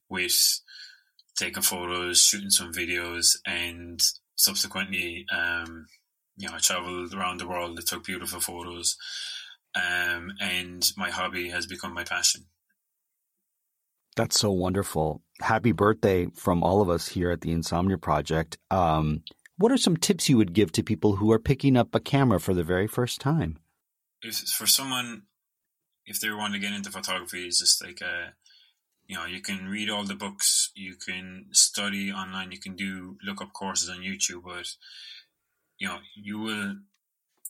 with 0.07 0.59
taking 1.35 1.63
photos, 1.63 2.21
shooting 2.21 2.51
some 2.51 2.71
videos, 2.71 3.37
and 3.45 3.99
subsequently, 4.35 5.25
um, 5.35 5.87
you 6.37 6.47
know, 6.47 6.55
I 6.55 6.59
traveled 6.59 7.15
around 7.15 7.39
the 7.39 7.47
world. 7.47 7.79
I 7.79 7.83
took 7.83 8.03
beautiful 8.03 8.39
photos, 8.39 8.95
um, 9.75 10.33
and 10.39 10.87
my 10.97 11.09
hobby 11.09 11.49
has 11.49 11.65
become 11.65 11.95
my 11.95 12.03
passion. 12.03 12.45
That's 14.15 14.39
so 14.39 14.51
wonderful. 14.51 15.23
Happy 15.41 15.71
birthday 15.71 16.27
from 16.35 16.61
all 16.61 16.81
of 16.81 16.89
us 16.89 17.07
here 17.07 17.31
at 17.31 17.41
the 17.41 17.51
Insomnia 17.51 17.97
Project. 17.97 18.59
Um, 18.69 19.23
what 19.57 19.71
are 19.71 19.77
some 19.77 19.97
tips 19.97 20.29
you 20.29 20.37
would 20.37 20.53
give 20.53 20.71
to 20.73 20.83
people 20.83 21.15
who 21.15 21.31
are 21.31 21.39
picking 21.39 21.75
up 21.75 21.95
a 21.95 21.99
camera 21.99 22.39
for 22.39 22.53
the 22.53 22.63
very 22.63 22.85
first 22.85 23.19
time? 23.19 23.57
If 24.23 24.35
for 24.35 24.67
someone, 24.67 25.23
if 26.05 26.19
they 26.19 26.31
want 26.31 26.53
to 26.53 26.59
get 26.59 26.73
into 26.73 26.91
photography, 26.91 27.45
it's 27.45 27.59
just 27.59 27.83
like 27.83 28.01
a, 28.01 28.05
uh, 28.05 28.29
you 29.05 29.15
know, 29.15 29.25
you 29.25 29.41
can 29.41 29.67
read 29.67 29.89
all 29.89 30.05
the 30.05 30.15
books, 30.15 30.71
you 30.75 30.95
can 30.95 31.47
study 31.51 32.11
online, 32.11 32.51
you 32.51 32.59
can 32.59 32.75
do 32.75 33.17
look 33.23 33.41
up 33.41 33.53
courses 33.53 33.89
on 33.89 33.97
YouTube, 33.97 34.43
but 34.45 34.67
you 35.77 35.87
know, 35.87 35.97
you 36.15 36.39
will 36.39 36.75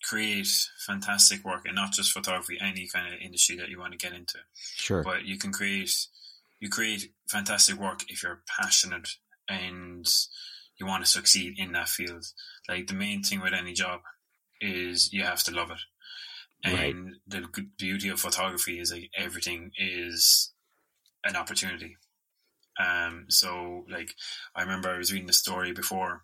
create 0.04 0.48
fantastic 0.86 1.46
work 1.46 1.66
and 1.66 1.76
not 1.76 1.94
just 1.94 2.12
photography, 2.12 2.58
any 2.60 2.88
kind 2.88 3.14
of 3.14 3.20
industry 3.22 3.56
that 3.58 3.70
you 3.70 3.80
want 3.80 3.92
to 3.92 3.98
get 3.98 4.14
into. 4.14 4.40
Sure. 4.76 5.04
But 5.04 5.26
you 5.26 5.38
can 5.38 5.52
create 5.52 6.08
you 6.60 6.70
create 6.70 7.12
fantastic 7.30 7.78
work 7.78 8.04
if 8.08 8.24
you're 8.24 8.42
passionate 8.48 9.10
and 9.50 10.08
you 10.78 10.86
want 10.86 11.04
to 11.04 11.10
succeed 11.10 11.56
in 11.58 11.74
that 11.74 11.90
field. 11.90 12.26
Like 12.70 12.88
the 12.88 12.94
main 12.94 13.22
thing 13.22 13.42
with 13.42 13.54
any 13.54 13.74
job 13.74 14.02
is 14.62 15.12
you 15.12 15.24
have 15.24 15.44
to 15.44 15.52
love 15.54 15.72
it. 15.72 15.80
And 16.64 17.06
right. 17.06 17.14
the 17.28 17.68
beauty 17.78 18.08
of 18.10 18.20
photography 18.20 18.80
is 18.80 18.92
like 18.92 19.10
everything 19.18 19.72
is 19.78 20.54
an 21.26 21.36
opportunity. 21.36 21.98
Um, 22.80 23.26
so 23.30 23.86
like 23.90 24.16
I 24.56 24.62
remember 24.62 24.90
I 24.90 24.98
was 24.98 25.12
reading 25.12 25.28
the 25.28 25.34
story 25.34 25.74
before. 25.74 26.24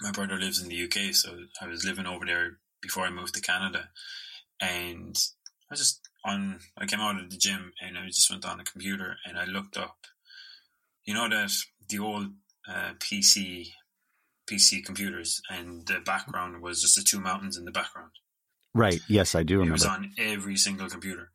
My 0.00 0.10
brother 0.10 0.38
lives 0.38 0.60
in 0.62 0.68
the 0.68 0.84
UK, 0.84 1.14
so 1.14 1.36
I 1.60 1.66
was 1.66 1.84
living 1.84 2.06
over 2.06 2.24
there 2.24 2.58
before 2.80 3.04
I 3.04 3.10
moved 3.10 3.34
to 3.34 3.42
Canada, 3.42 3.90
and 4.58 5.16
I 5.70 5.74
just 5.74 6.00
on 6.24 6.60
I 6.78 6.86
came 6.86 7.00
out 7.00 7.20
of 7.20 7.30
the 7.30 7.36
gym 7.36 7.72
and 7.80 7.98
I 7.98 8.06
just 8.06 8.30
went 8.30 8.46
on 8.46 8.58
the 8.58 8.64
computer 8.64 9.16
and 9.26 9.38
I 9.38 9.44
looked 9.44 9.76
up. 9.76 9.96
You 11.04 11.14
know 11.14 11.28
that 11.28 11.52
the 11.88 11.98
old 11.98 12.28
uh, 12.68 12.94
PC 12.98 13.68
PC 14.50 14.84
computers 14.84 15.40
and 15.50 15.86
the 15.86 16.00
background 16.00 16.62
was 16.62 16.82
just 16.82 16.96
the 16.96 17.02
two 17.02 17.20
mountains 17.20 17.56
in 17.56 17.64
the 17.64 17.70
background. 17.70 18.12
Right. 18.74 19.00
Yes, 19.08 19.34
I 19.34 19.42
do 19.42 19.58
remember. 19.58 19.72
It 19.72 19.74
was 19.74 19.86
on 19.86 20.12
every 20.18 20.56
single 20.56 20.88
computer. 20.88 21.30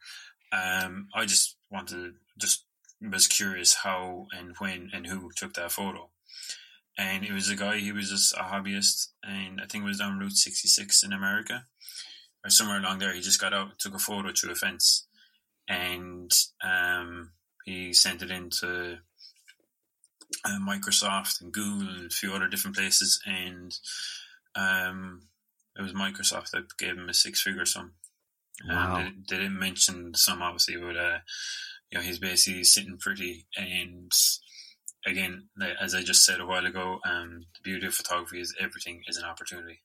Um, 0.52 1.08
I 1.14 1.26
just 1.26 1.58
wanted, 1.70 2.16
just 2.38 2.64
was 3.02 3.28
curious 3.28 3.76
how 3.76 4.28
and 4.32 4.56
when 4.60 4.90
and 4.94 5.06
who 5.06 5.30
took 5.36 5.54
that 5.54 5.72
photo. 5.72 6.10
And 6.98 7.24
it 7.24 7.32
was 7.32 7.50
a 7.50 7.56
guy, 7.56 7.78
he 7.78 7.92
was 7.92 8.10
just 8.10 8.34
a 8.34 8.44
hobbyist, 8.44 9.10
and 9.24 9.62
I 9.62 9.66
think 9.66 9.84
it 9.84 9.88
was 9.88 10.00
down 10.00 10.18
Route 10.18 10.32
66 10.32 11.04
in 11.04 11.14
America 11.14 11.66
or 12.44 12.50
somewhere 12.50 12.80
along 12.80 13.00
there. 13.00 13.14
He 13.14 13.22
just 13.22 13.40
got 13.40 13.54
out, 13.54 13.78
took 13.78 13.94
a 13.94 14.00
photo 14.00 14.32
through 14.32 14.54
a 14.54 14.56
fence, 14.56 15.06
and 15.68 16.32
um, 16.64 17.32
he 17.66 17.94
sent 17.94 18.24
it 18.24 18.32
into 18.32 18.98
uh, 20.44 20.60
Microsoft 20.60 21.42
and 21.42 21.52
Google 21.52 21.88
and 21.88 22.08
a 22.08 22.10
few 22.16 22.34
other 22.34 22.48
different 22.48 22.76
places, 22.76 23.22
and 23.28 23.78
um, 24.56 25.22
it 25.78 25.82
was 25.82 25.94
Microsoft 25.94 26.52
that 26.52 26.78
gave 26.78 26.98
him 26.98 27.10
a 27.10 27.14
six-figure 27.14 27.66
sum. 27.66 27.94
Wow. 28.68 28.98
And 28.98 29.08
they, 29.28 29.36
they, 29.36 29.44
didn't 29.44 29.60
mention 29.60 30.14
some 30.16 30.42
obviously, 30.42 30.78
but 30.78 30.98
uh, 30.98 31.20
you 31.92 31.98
know 31.98 32.04
he's 32.04 32.20
basically 32.20 32.64
sitting 32.64 32.98
pretty. 32.98 33.46
And 33.56 34.12
again, 35.06 35.50
as 35.80 35.94
I 35.94 36.02
just 36.02 36.26
said 36.26 36.40
a 36.40 36.46
while 36.46 36.66
ago, 36.66 37.00
um, 37.06 37.46
the 37.56 37.62
beauty 37.64 37.86
of 37.88 37.94
photography 37.94 38.42
is 38.42 38.56
everything 38.60 39.02
is 39.08 39.18
an 39.18 39.26
opportunity. 39.26 39.82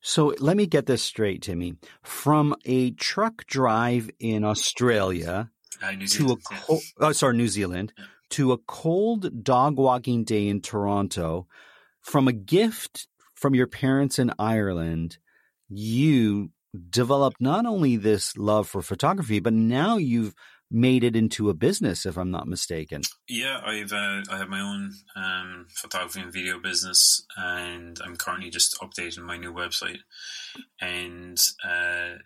So 0.00 0.34
let 0.38 0.56
me 0.56 0.66
get 0.66 0.86
this 0.86 1.02
straight, 1.02 1.42
Timmy. 1.42 1.74
From 2.02 2.54
a 2.64 2.92
truck 2.92 3.46
drive 3.46 4.10
in 4.20 4.44
Australia 4.44 5.50
uh, 5.82 5.92
to 6.10 6.32
a 6.32 6.36
co- 6.36 6.80
oh, 7.00 7.12
sorry, 7.12 7.36
New 7.36 7.48
Zealand 7.48 7.92
yeah. 7.98 8.04
to 8.30 8.52
a 8.52 8.58
cold 8.58 9.42
dog 9.42 9.76
walking 9.76 10.24
day 10.24 10.48
in 10.48 10.60
Toronto, 10.60 11.48
from 12.00 12.28
a 12.28 12.32
gift 12.32 13.08
from 13.36 13.54
your 13.54 13.66
parents 13.66 14.18
in 14.18 14.32
Ireland, 14.38 15.18
you 15.68 16.50
developed 16.90 17.40
not 17.40 17.66
only 17.66 17.96
this 17.96 18.36
love 18.36 18.68
for 18.68 18.82
photography, 18.82 19.40
but 19.40 19.52
now 19.52 19.96
you've 19.96 20.34
made 20.70 21.04
it 21.04 21.14
into 21.14 21.48
a 21.48 21.54
business, 21.54 22.04
if 22.06 22.16
I'm 22.16 22.30
not 22.30 22.48
mistaken. 22.48 23.02
Yeah, 23.28 23.60
I've 23.64 23.92
uh, 23.92 24.22
I 24.30 24.38
have 24.38 24.48
my 24.48 24.60
own 24.60 24.92
um, 25.14 25.66
photography 25.70 26.20
and 26.20 26.32
video 26.32 26.58
business, 26.58 27.24
and 27.36 27.98
I'm 28.04 28.16
currently 28.16 28.50
just 28.50 28.76
updating 28.80 29.20
my 29.20 29.36
new 29.36 29.52
website. 29.52 30.00
And 30.80 31.38
uh, 31.64 32.18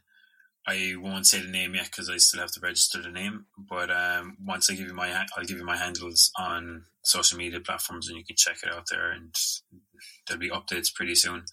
I 0.67 0.95
won't 0.97 1.27
say 1.27 1.41
the 1.41 1.49
name 1.49 1.75
yet 1.75 1.87
because 1.87 2.09
I 2.09 2.17
still 2.17 2.41
have 2.41 2.53
to 2.53 2.61
register 2.61 3.03
the 3.03 3.11
name. 3.11 3.47
But 3.59 3.91
um, 3.91 4.37
once 4.45 4.71
I 4.71 4.75
give 4.75 4.87
you 4.87 4.95
my, 4.95 5.13
I'll 5.37 5.45
give 5.45 5.59
you 5.59 5.65
my 5.65 5.77
handles 5.77 6.31
on 6.39 6.85
social 7.03 7.37
media 7.37 7.61
platforms, 7.61 8.09
and 8.09 8.17
you 8.17 8.25
can 8.25 8.37
check 8.37 8.59
it 8.63 8.73
out 8.73 8.87
there. 8.91 9.11
And 9.11 9.35
there'll 10.27 10.41
be 10.41 10.51
updates 10.51 10.93
pretty 10.95 11.15
soon. 11.15 11.45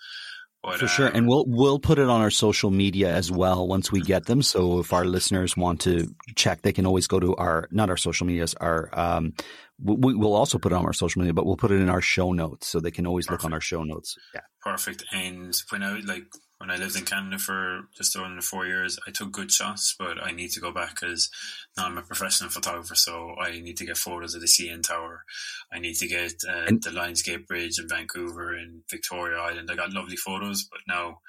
But, 0.63 0.79
For 0.79 0.87
sure, 0.87 1.07
and 1.07 1.17
um, 1.17 1.27
we'll 1.27 1.45
we'll 1.47 1.79
put 1.79 1.99
it 1.99 2.09
on 2.09 2.19
our 2.19 2.31
social 2.31 2.71
media 2.71 3.13
as 3.13 3.31
well 3.31 3.67
once 3.67 3.91
we 3.91 4.01
get 4.01 4.25
them. 4.25 4.41
So 4.41 4.79
if 4.79 4.91
our 4.91 5.05
listeners 5.05 5.55
want 5.55 5.81
to 5.81 6.07
check, 6.35 6.63
they 6.63 6.73
can 6.73 6.85
always 6.85 7.07
go 7.07 7.19
to 7.19 7.35
our 7.35 7.69
not 7.71 7.89
our 7.89 7.95
social 7.95 8.25
medias, 8.25 8.55
our 8.55 8.89
um, 8.91 9.33
we, 9.81 10.15
will 10.15 10.33
also 10.33 10.57
put 10.57 10.71
it 10.71 10.75
on 10.75 10.85
our 10.85 10.93
social 10.93 11.21
media, 11.21 11.33
but 11.33 11.45
we'll 11.45 11.57
put 11.57 11.71
it 11.71 11.79
in 11.79 11.89
our 11.89 12.01
show 12.01 12.33
notes 12.33 12.67
so 12.67 12.79
they 12.79 12.91
can 12.91 13.05
always 13.05 13.27
Perfect. 13.27 13.43
look 13.43 13.49
on 13.49 13.53
our 13.53 13.61
show 13.61 13.83
notes. 13.83 14.15
Yeah, 14.33 14.41
perfect. 14.61 15.05
And 15.13 15.55
when 15.69 15.83
I 15.83 15.99
like 15.99 16.25
when 16.59 16.71
I 16.71 16.77
lived 16.77 16.95
in 16.95 17.05
Canada 17.05 17.37
for 17.37 17.83
just 17.95 18.15
under 18.15 18.41
four 18.41 18.65
years, 18.65 18.97
I 19.07 19.11
took 19.11 19.31
good 19.31 19.51
shots, 19.51 19.95
but 19.97 20.17
I 20.23 20.31
need 20.31 20.49
to 20.51 20.59
go 20.59 20.71
back 20.71 20.99
because 20.99 21.29
now 21.77 21.85
I'm 21.85 21.97
a 21.97 22.01
professional 22.01 22.49
photographer, 22.49 22.95
so 22.95 23.35
I 23.39 23.51
need 23.59 23.77
to 23.77 23.85
get 23.85 23.97
photos 23.97 24.33
of 24.33 24.41
the 24.41 24.47
CN 24.47 24.81
Tower. 24.81 25.23
I 25.71 25.79
need 25.79 25.95
to 25.95 26.07
get 26.07 26.33
uh, 26.47 26.65
and- 26.67 26.81
the 26.81 26.89
Lionsgate 26.89 27.45
Bridge 27.45 27.79
in 27.79 27.87
Vancouver 27.87 28.53
and 28.53 28.81
Victoria 28.89 29.37
Island. 29.37 29.69
I 29.71 29.75
got 29.75 29.93
lovely 29.93 30.15
photos, 30.15 30.63
but 30.63 30.81
now 30.87 31.19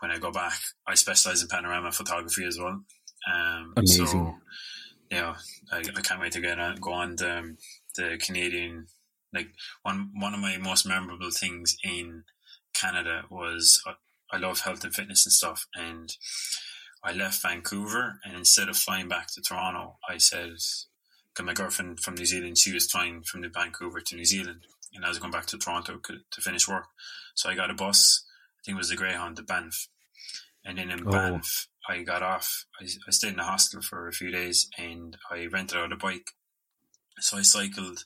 when 0.00 0.10
I 0.10 0.18
go 0.18 0.32
back, 0.32 0.58
I 0.86 0.94
specialize 0.94 1.42
in 1.42 1.48
panorama 1.48 1.92
photography 1.92 2.46
as 2.46 2.58
well. 2.58 2.82
Um, 3.32 3.74
Amazing. 3.76 4.06
So, 4.06 4.34
yeah, 5.10 5.36
I, 5.70 5.78
I, 5.78 6.00
can't 6.00 6.20
wait 6.20 6.32
to 6.32 6.40
get 6.40 6.58
on, 6.58 6.76
go 6.76 6.92
on 6.92 7.16
the, 7.16 7.56
the 7.96 8.18
Canadian. 8.18 8.86
Like 9.32 9.48
one 9.82 10.10
one 10.14 10.32
of 10.32 10.40
my 10.40 10.56
most 10.58 10.86
memorable 10.86 11.30
things 11.30 11.76
in 11.82 12.24
Canada 12.74 13.24
was 13.30 13.82
uh, 13.86 13.94
I 14.34 14.38
love 14.38 14.60
health 14.60 14.82
and 14.82 14.92
fitness 14.92 15.24
and 15.24 15.32
stuff. 15.32 15.66
And 15.74 16.12
I 17.04 17.12
left 17.12 17.42
Vancouver, 17.42 18.18
and 18.24 18.34
instead 18.34 18.68
of 18.68 18.76
flying 18.76 19.08
back 19.08 19.28
to 19.28 19.40
Toronto, 19.40 19.98
I 20.08 20.18
said, 20.18 20.50
because 21.28 21.46
my 21.46 21.52
girlfriend 21.52 22.00
from 22.00 22.16
New 22.16 22.26
Zealand, 22.26 22.58
she 22.58 22.72
was 22.72 22.90
flying 22.90 23.22
from 23.22 23.42
the 23.42 23.48
Vancouver 23.48 24.00
to 24.00 24.16
New 24.16 24.24
Zealand, 24.24 24.66
and 24.92 25.04
I 25.04 25.08
was 25.08 25.18
going 25.18 25.30
back 25.30 25.46
to 25.46 25.58
Toronto 25.58 25.98
to 25.98 26.40
finish 26.40 26.66
work. 26.66 26.86
So 27.34 27.48
I 27.48 27.54
got 27.54 27.70
a 27.70 27.74
bus. 27.74 28.24
I 28.58 28.60
think 28.64 28.74
it 28.74 28.78
was 28.78 28.88
the 28.88 28.96
Greyhound 28.96 29.36
to 29.36 29.42
Banff, 29.42 29.88
and 30.64 30.78
then 30.78 30.90
in 30.90 31.06
oh. 31.06 31.10
Banff, 31.10 31.68
I 31.88 32.02
got 32.02 32.22
off. 32.22 32.66
I, 32.80 32.86
I 33.06 33.10
stayed 33.10 33.30
in 33.30 33.36
the 33.36 33.44
hostel 33.44 33.82
for 33.82 34.08
a 34.08 34.12
few 34.12 34.30
days, 34.30 34.68
and 34.76 35.16
I 35.30 35.46
rented 35.46 35.78
out 35.78 35.92
a 35.92 35.96
bike. 35.96 36.30
So 37.20 37.38
I 37.38 37.42
cycled. 37.42 38.04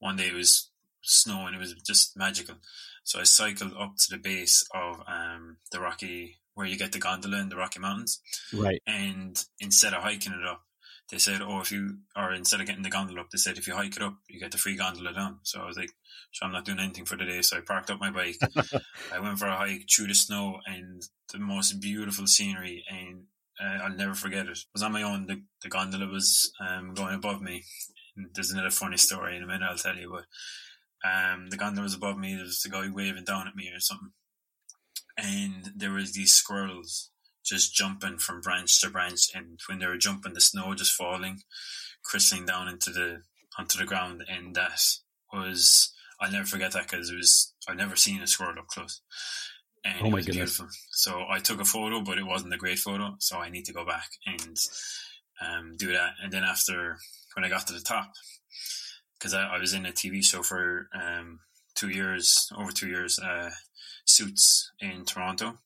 One 0.00 0.16
day 0.16 0.28
it 0.28 0.34
was 0.34 0.70
snow, 1.04 1.46
and 1.46 1.54
it 1.54 1.58
was 1.58 1.74
just 1.74 2.16
magical. 2.16 2.56
So 3.04 3.20
I 3.20 3.24
cycled 3.24 3.74
up 3.78 3.96
to 3.98 4.10
the 4.10 4.22
base 4.22 4.66
of 4.74 5.02
um, 5.06 5.58
the 5.70 5.80
Rocky, 5.80 6.36
where 6.54 6.66
you 6.66 6.78
get 6.78 6.92
the 6.92 6.98
gondola 6.98 7.40
in 7.40 7.50
the 7.50 7.56
Rocky 7.56 7.80
Mountains. 7.80 8.20
Right. 8.52 8.82
And 8.86 9.42
instead 9.60 9.92
of 9.92 10.02
hiking 10.02 10.32
it 10.32 10.46
up, 10.46 10.62
they 11.10 11.18
said, 11.18 11.42
oh, 11.42 11.60
if 11.60 11.70
you, 11.70 11.98
or 12.16 12.32
instead 12.32 12.60
of 12.60 12.66
getting 12.66 12.82
the 12.82 12.88
gondola 12.88 13.20
up, 13.20 13.30
they 13.30 13.38
said, 13.38 13.58
if 13.58 13.66
you 13.66 13.74
hike 13.74 13.96
it 13.96 14.02
up, 14.02 14.16
you 14.28 14.40
get 14.40 14.52
the 14.52 14.58
free 14.58 14.76
gondola 14.76 15.12
down. 15.12 15.40
So 15.42 15.60
I 15.60 15.66
was 15.66 15.76
like, 15.76 15.90
so 16.32 16.46
I'm 16.46 16.52
not 16.52 16.64
doing 16.64 16.80
anything 16.80 17.04
for 17.04 17.16
the 17.16 17.26
day. 17.26 17.42
So 17.42 17.58
I 17.58 17.60
parked 17.60 17.90
up 17.90 18.00
my 18.00 18.10
bike. 18.10 18.38
I 19.12 19.20
went 19.20 19.38
for 19.38 19.46
a 19.46 19.56
hike 19.56 19.84
through 19.88 20.08
the 20.08 20.14
snow 20.14 20.60
and 20.66 21.02
the 21.32 21.38
most 21.38 21.80
beautiful 21.80 22.26
scenery. 22.26 22.84
And 22.90 23.24
uh, 23.62 23.84
I'll 23.84 23.96
never 23.96 24.14
forget 24.14 24.46
it. 24.46 24.58
I 24.58 24.70
was 24.72 24.82
on 24.82 24.92
my 24.92 25.02
own. 25.02 25.26
The, 25.26 25.42
the 25.62 25.68
gondola 25.68 26.06
was 26.06 26.52
um, 26.58 26.94
going 26.94 27.14
above 27.14 27.42
me. 27.42 27.64
And 28.16 28.30
there's 28.34 28.50
another 28.50 28.70
funny 28.70 28.96
story 28.96 29.36
in 29.36 29.42
a 29.42 29.46
minute, 29.46 29.68
I'll 29.70 29.76
tell 29.76 29.96
you. 29.96 30.10
But 30.10 30.24
um, 31.04 31.48
the 31.50 31.56
gondola 31.56 31.84
was 31.84 31.94
above 31.94 32.18
me. 32.18 32.34
There 32.34 32.44
was 32.44 32.60
the 32.62 32.70
guy 32.70 32.88
waving 32.90 33.24
down 33.24 33.46
at 33.46 33.54
me 33.54 33.70
or 33.74 33.80
something, 33.80 34.12
and 35.16 35.70
there 35.76 35.92
was 35.92 36.12
these 36.12 36.32
squirrels 36.32 37.10
just 37.44 37.74
jumping 37.74 38.18
from 38.18 38.40
branch 38.40 38.80
to 38.80 38.90
branch. 38.90 39.28
And 39.34 39.60
when 39.68 39.78
they 39.78 39.86
were 39.86 39.98
jumping, 39.98 40.32
the 40.32 40.40
snow 40.40 40.74
just 40.74 40.92
falling, 40.92 41.42
crystalling 42.02 42.46
down 42.46 42.68
into 42.68 42.90
the 42.90 43.22
onto 43.58 43.78
the 43.78 43.84
ground, 43.84 44.24
and 44.28 44.54
that 44.54 44.80
was 45.32 45.92
I'll 46.20 46.32
never 46.32 46.46
forget 46.46 46.72
that 46.72 46.88
because 46.88 47.10
it 47.10 47.16
was 47.16 47.52
I've 47.68 47.76
never 47.76 47.96
seen 47.96 48.22
a 48.22 48.26
squirrel 48.26 48.58
up 48.58 48.68
close. 48.68 49.00
And 49.84 50.06
oh 50.06 50.10
my 50.10 50.18
goodness! 50.20 50.36
Beautiful. 50.36 50.68
So 50.92 51.24
I 51.28 51.38
took 51.38 51.60
a 51.60 51.66
photo, 51.66 52.00
but 52.00 52.16
it 52.16 52.26
wasn't 52.26 52.54
a 52.54 52.58
great 52.58 52.78
photo. 52.78 53.16
So 53.18 53.38
I 53.38 53.50
need 53.50 53.66
to 53.66 53.74
go 53.74 53.84
back 53.84 54.08
and 54.26 54.56
um, 55.46 55.74
do 55.76 55.92
that. 55.92 56.12
And 56.22 56.32
then 56.32 56.44
after 56.44 56.96
when 57.34 57.44
I 57.44 57.50
got 57.50 57.66
to 57.66 57.74
the 57.74 57.80
top, 57.80 58.12
because 59.24 59.32
I, 59.32 59.56
I, 59.56 59.58
was 59.58 59.72
in 59.72 59.86
a 59.86 59.90
TV 59.90 60.22
show 60.22 60.42
for 60.42 60.90
um, 60.92 61.40
two 61.74 61.88
years, 61.88 62.52
over 62.58 62.70
two 62.70 62.88
years, 62.88 63.18
uh, 63.18 63.50
Suits 64.04 64.70
in 64.80 65.06
Toronto. 65.06 65.58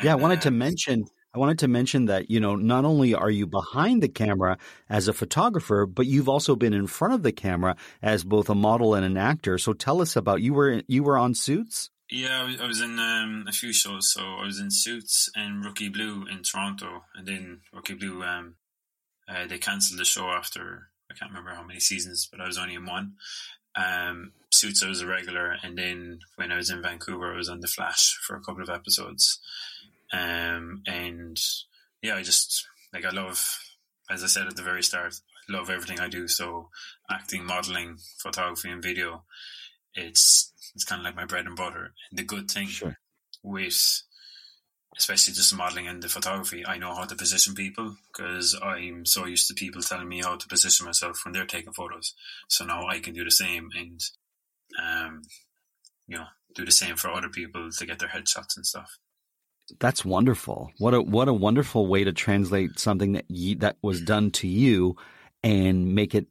Yeah, 0.00 0.12
I 0.12 0.14
wanted 0.14 0.38
uh, 0.38 0.42
to 0.42 0.50
mention. 0.52 1.06
I 1.34 1.38
wanted 1.38 1.58
to 1.58 1.68
mention 1.68 2.04
that 2.06 2.30
you 2.30 2.38
know 2.38 2.54
not 2.54 2.84
only 2.84 3.12
are 3.12 3.30
you 3.30 3.48
behind 3.48 4.04
the 4.04 4.08
camera 4.08 4.58
as 4.88 5.08
a 5.08 5.12
photographer, 5.12 5.84
but 5.84 6.06
you've 6.06 6.28
also 6.28 6.54
been 6.54 6.72
in 6.72 6.86
front 6.86 7.14
of 7.14 7.24
the 7.24 7.32
camera 7.32 7.74
as 8.00 8.22
both 8.22 8.48
a 8.48 8.54
model 8.54 8.94
and 8.94 9.04
an 9.04 9.16
actor. 9.16 9.58
So 9.58 9.72
tell 9.72 10.00
us 10.00 10.14
about 10.14 10.40
you 10.40 10.54
were 10.54 10.82
you 10.86 11.02
were 11.02 11.18
on 11.18 11.34
Suits. 11.34 11.90
Yeah, 12.08 12.54
I 12.62 12.66
was 12.68 12.80
in 12.80 13.00
um, 13.00 13.46
a 13.48 13.52
few 13.52 13.72
shows. 13.72 14.12
So 14.12 14.20
I 14.22 14.46
was 14.46 14.60
in 14.60 14.70
Suits 14.70 15.28
and 15.34 15.64
Rookie 15.64 15.88
Blue 15.88 16.24
in 16.30 16.44
Toronto, 16.44 17.02
and 17.16 17.26
then 17.26 17.62
Rookie 17.72 17.94
Blue 17.94 18.22
um, 18.22 18.54
uh, 19.28 19.46
they 19.48 19.58
cancelled 19.58 19.98
the 19.98 20.04
show 20.04 20.28
after 20.28 20.90
can't 21.18 21.30
remember 21.30 21.54
how 21.54 21.64
many 21.64 21.80
seasons, 21.80 22.28
but 22.30 22.40
I 22.40 22.46
was 22.46 22.58
only 22.58 22.74
in 22.74 22.86
one. 22.86 23.14
Um, 23.76 24.32
Suits, 24.50 24.82
I 24.82 24.88
was 24.88 25.02
a 25.02 25.06
regular, 25.06 25.56
and 25.62 25.76
then 25.76 26.20
when 26.36 26.50
I 26.50 26.56
was 26.56 26.70
in 26.70 26.82
Vancouver, 26.82 27.32
I 27.32 27.36
was 27.36 27.48
on 27.48 27.60
The 27.60 27.68
Flash 27.68 28.18
for 28.26 28.36
a 28.36 28.40
couple 28.40 28.62
of 28.62 28.70
episodes. 28.70 29.38
Um, 30.12 30.82
and 30.86 31.38
yeah, 32.02 32.16
I 32.16 32.22
just 32.22 32.66
like 32.92 33.04
I 33.04 33.10
love, 33.10 33.58
as 34.10 34.22
I 34.24 34.28
said 34.28 34.46
at 34.46 34.56
the 34.56 34.62
very 34.62 34.82
start, 34.82 35.20
I 35.48 35.52
love 35.52 35.68
everything 35.68 36.00
I 36.00 36.08
do. 36.08 36.28
So 36.28 36.70
acting, 37.10 37.44
modeling, 37.44 37.98
photography, 38.18 38.70
and 38.70 38.82
video, 38.82 39.24
it's 39.94 40.52
it's 40.74 40.84
kind 40.84 41.00
of 41.00 41.04
like 41.04 41.16
my 41.16 41.26
bread 41.26 41.46
and 41.46 41.56
butter. 41.56 41.92
And 42.10 42.18
the 42.18 42.24
good 42.24 42.50
thing 42.50 42.68
sure. 42.68 42.98
with 43.42 44.02
especially 44.98 45.34
just 45.34 45.50
the 45.50 45.56
modeling 45.56 45.86
and 45.86 46.02
the 46.02 46.08
photography, 46.08 46.64
I 46.66 46.78
know 46.78 46.94
how 46.94 47.04
to 47.04 47.14
position 47.16 47.54
people 47.54 47.96
because 48.12 48.58
I'm 48.62 49.04
so 49.04 49.26
used 49.26 49.48
to 49.48 49.54
people 49.54 49.82
telling 49.82 50.08
me 50.08 50.22
how 50.22 50.36
to 50.36 50.48
position 50.48 50.86
myself 50.86 51.20
when 51.24 51.32
they're 51.32 51.46
taking 51.46 51.72
photos. 51.72 52.14
So 52.48 52.64
now 52.64 52.86
I 52.86 53.00
can 53.00 53.14
do 53.14 53.24
the 53.24 53.30
same 53.30 53.68
and, 53.76 54.00
um, 54.82 55.22
you 56.06 56.16
know, 56.16 56.26
do 56.54 56.64
the 56.64 56.72
same 56.72 56.96
for 56.96 57.10
other 57.10 57.28
people 57.28 57.70
to 57.70 57.86
get 57.86 57.98
their 57.98 58.08
headshots 58.08 58.56
and 58.56 58.66
stuff. 58.66 58.98
That's 59.80 60.04
wonderful. 60.04 60.70
What 60.78 60.94
a 60.94 61.02
what 61.02 61.28
a 61.28 61.32
wonderful 61.32 61.88
way 61.88 62.04
to 62.04 62.12
translate 62.12 62.78
something 62.78 63.12
that 63.12 63.24
you, 63.28 63.56
that 63.56 63.76
was 63.82 64.00
done 64.00 64.30
to 64.32 64.46
you 64.46 64.96
and 65.42 65.94
make 65.94 66.14
it 66.14 66.26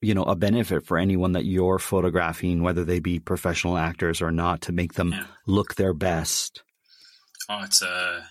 you 0.00 0.14
know 0.14 0.22
a 0.22 0.36
benefit 0.36 0.86
for 0.86 0.96
anyone 0.96 1.32
that 1.32 1.44
you're 1.44 1.78
photographing 1.78 2.62
whether 2.62 2.84
they 2.84 3.00
be 3.00 3.18
professional 3.18 3.76
actors 3.76 4.20
or 4.20 4.30
not 4.30 4.60
to 4.60 4.72
make 4.72 4.94
them 4.94 5.12
yeah. 5.12 5.24
look 5.46 5.74
their 5.74 5.94
best 5.94 6.62
Oh, 7.48 7.62
it's 7.62 7.82
uh, 7.82 8.22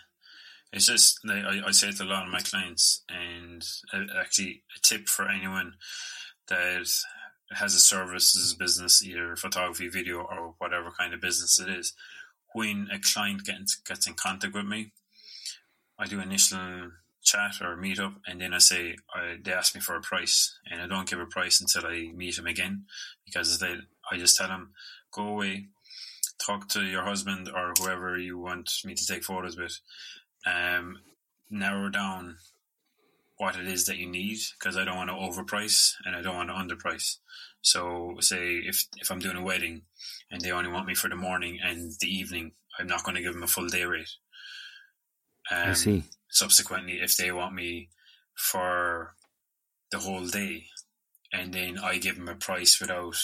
it's 0.74 0.88
just 0.88 1.20
I, 1.30 1.62
I 1.66 1.72
say 1.72 1.90
it 1.90 1.98
to 1.98 2.04
a 2.04 2.06
lot 2.06 2.26
of 2.26 2.32
my 2.32 2.42
clients, 2.42 3.04
and 3.10 3.64
actually 4.20 4.64
a 4.76 4.80
tip 4.82 5.08
for 5.08 5.30
anyone 5.30 5.74
that 6.50 6.88
has 7.52 7.76
a 7.76 7.80
services 7.80 8.54
business, 8.54 9.04
either 9.04 9.36
photography, 9.36 9.88
video, 9.88 10.18
or 10.18 10.56
whatever 10.58 10.92
kind 10.92 11.14
of 11.14 11.22
business 11.22 11.60
it 11.60 11.70
is. 11.70 11.94
When 12.54 12.90
a 12.92 13.00
client 13.00 13.46
gets 13.46 13.76
gets 13.76 14.08
in 14.08 14.16
contact 14.16 14.54
with 14.54 14.66
me, 14.66 14.92
I 15.98 16.08
do 16.08 16.20
initial 16.20 16.92
chat 17.24 17.62
or 17.62 17.76
meet 17.76 18.00
up, 18.00 18.16
and 18.28 18.42
then 18.42 18.54
I 18.54 18.60
say 18.60 18.98
I, 19.14 19.38
they 19.42 19.54
ask 19.54 19.76
me 19.76 19.82
for 19.82 19.96
a 19.96 20.02
price, 20.02 20.58
and 20.70 20.82
I 20.82 20.88
don't 20.88 21.10
give 21.10 21.20
a 21.20 21.26
price 21.26 21.62
until 21.62 21.86
I 21.90 22.12
meet 22.14 22.36
them 22.36 22.48
again, 22.48 22.86
because 23.26 23.60
they 23.60 23.78
I 24.12 24.18
just 24.18 24.38
tell 24.38 24.50
them 24.50 24.74
go 25.12 25.28
away, 25.28 25.70
talk 26.46 26.68
to 26.70 26.84
your 26.84 27.04
husband 27.04 27.50
or 27.50 27.74
whoever 27.80 28.18
you 28.18 28.38
want 28.38 28.72
me 28.86 28.94
to 28.94 29.06
take 29.06 29.24
photos 29.24 29.58
with. 29.58 29.80
Um, 30.46 31.00
narrow 31.50 31.90
down 31.90 32.38
what 33.38 33.56
it 33.56 33.68
is 33.68 33.86
that 33.86 33.98
you 33.98 34.10
need 34.10 34.40
because 34.58 34.78
I 34.78 34.86
don't 34.86 34.96
want 34.96 35.10
to 35.10 35.16
overprice 35.16 35.94
and 36.06 36.16
I 36.16 36.22
don't 36.22 36.36
want 36.36 36.50
to 36.50 36.56
underprice. 36.76 37.18
So, 37.62 38.16
say 38.20 38.58
if 38.58 38.86
if 38.98 39.12
I'm 39.12 39.20
doing 39.20 39.38
a 39.38 39.44
wedding 39.44 39.82
and 40.32 40.42
they 40.42 40.52
only 40.52 40.70
want 40.70 40.88
me 40.88 40.96
for 40.96 41.10
the 41.10 41.16
morning 41.16 41.60
and 41.64 41.94
the 42.00 42.08
evening, 42.08 42.52
I'm 42.80 42.88
not 42.88 43.04
going 43.04 43.16
to 43.16 43.22
give 43.22 43.34
them 43.34 43.44
a 43.44 43.48
full 43.48 43.68
day 43.68 43.84
rate. 43.86 44.12
Um, 45.52 45.70
I 45.70 45.74
see. 45.74 46.04
Subsequently, 46.30 47.02
if 47.02 47.18
they 47.18 47.32
want 47.32 47.56
me 47.56 47.90
for 48.36 49.16
the 49.92 50.00
whole 50.00 50.28
day, 50.28 50.66
and 51.32 51.54
then 51.54 51.78
I 51.78 51.98
give 51.98 52.18
them 52.18 52.28
a 52.28 52.36
price 52.36 52.80
without 52.80 53.16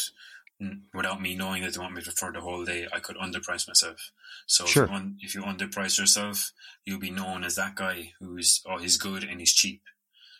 without 0.93 1.21
me 1.21 1.35
knowing 1.35 1.63
that 1.63 1.73
they 1.73 1.79
want 1.79 1.95
me 1.95 2.01
to 2.01 2.11
for 2.11 2.31
the 2.31 2.41
whole 2.41 2.65
day, 2.65 2.87
I 2.93 2.99
could 2.99 3.17
underprice 3.17 3.67
myself. 3.67 4.11
So 4.47 4.65
sure. 4.65 4.83
if, 4.83 4.89
you 4.89 4.95
un- 4.95 5.17
if 5.21 5.35
you 5.35 5.41
underprice 5.43 5.97
yourself, 5.97 6.51
you'll 6.85 6.99
be 6.99 7.11
known 7.11 7.43
as 7.43 7.55
that 7.55 7.75
guy 7.75 8.13
who's 8.19 8.61
oh 8.67 8.77
he's 8.77 8.97
good 8.97 9.23
and 9.23 9.39
he's 9.39 9.53
cheap. 9.53 9.81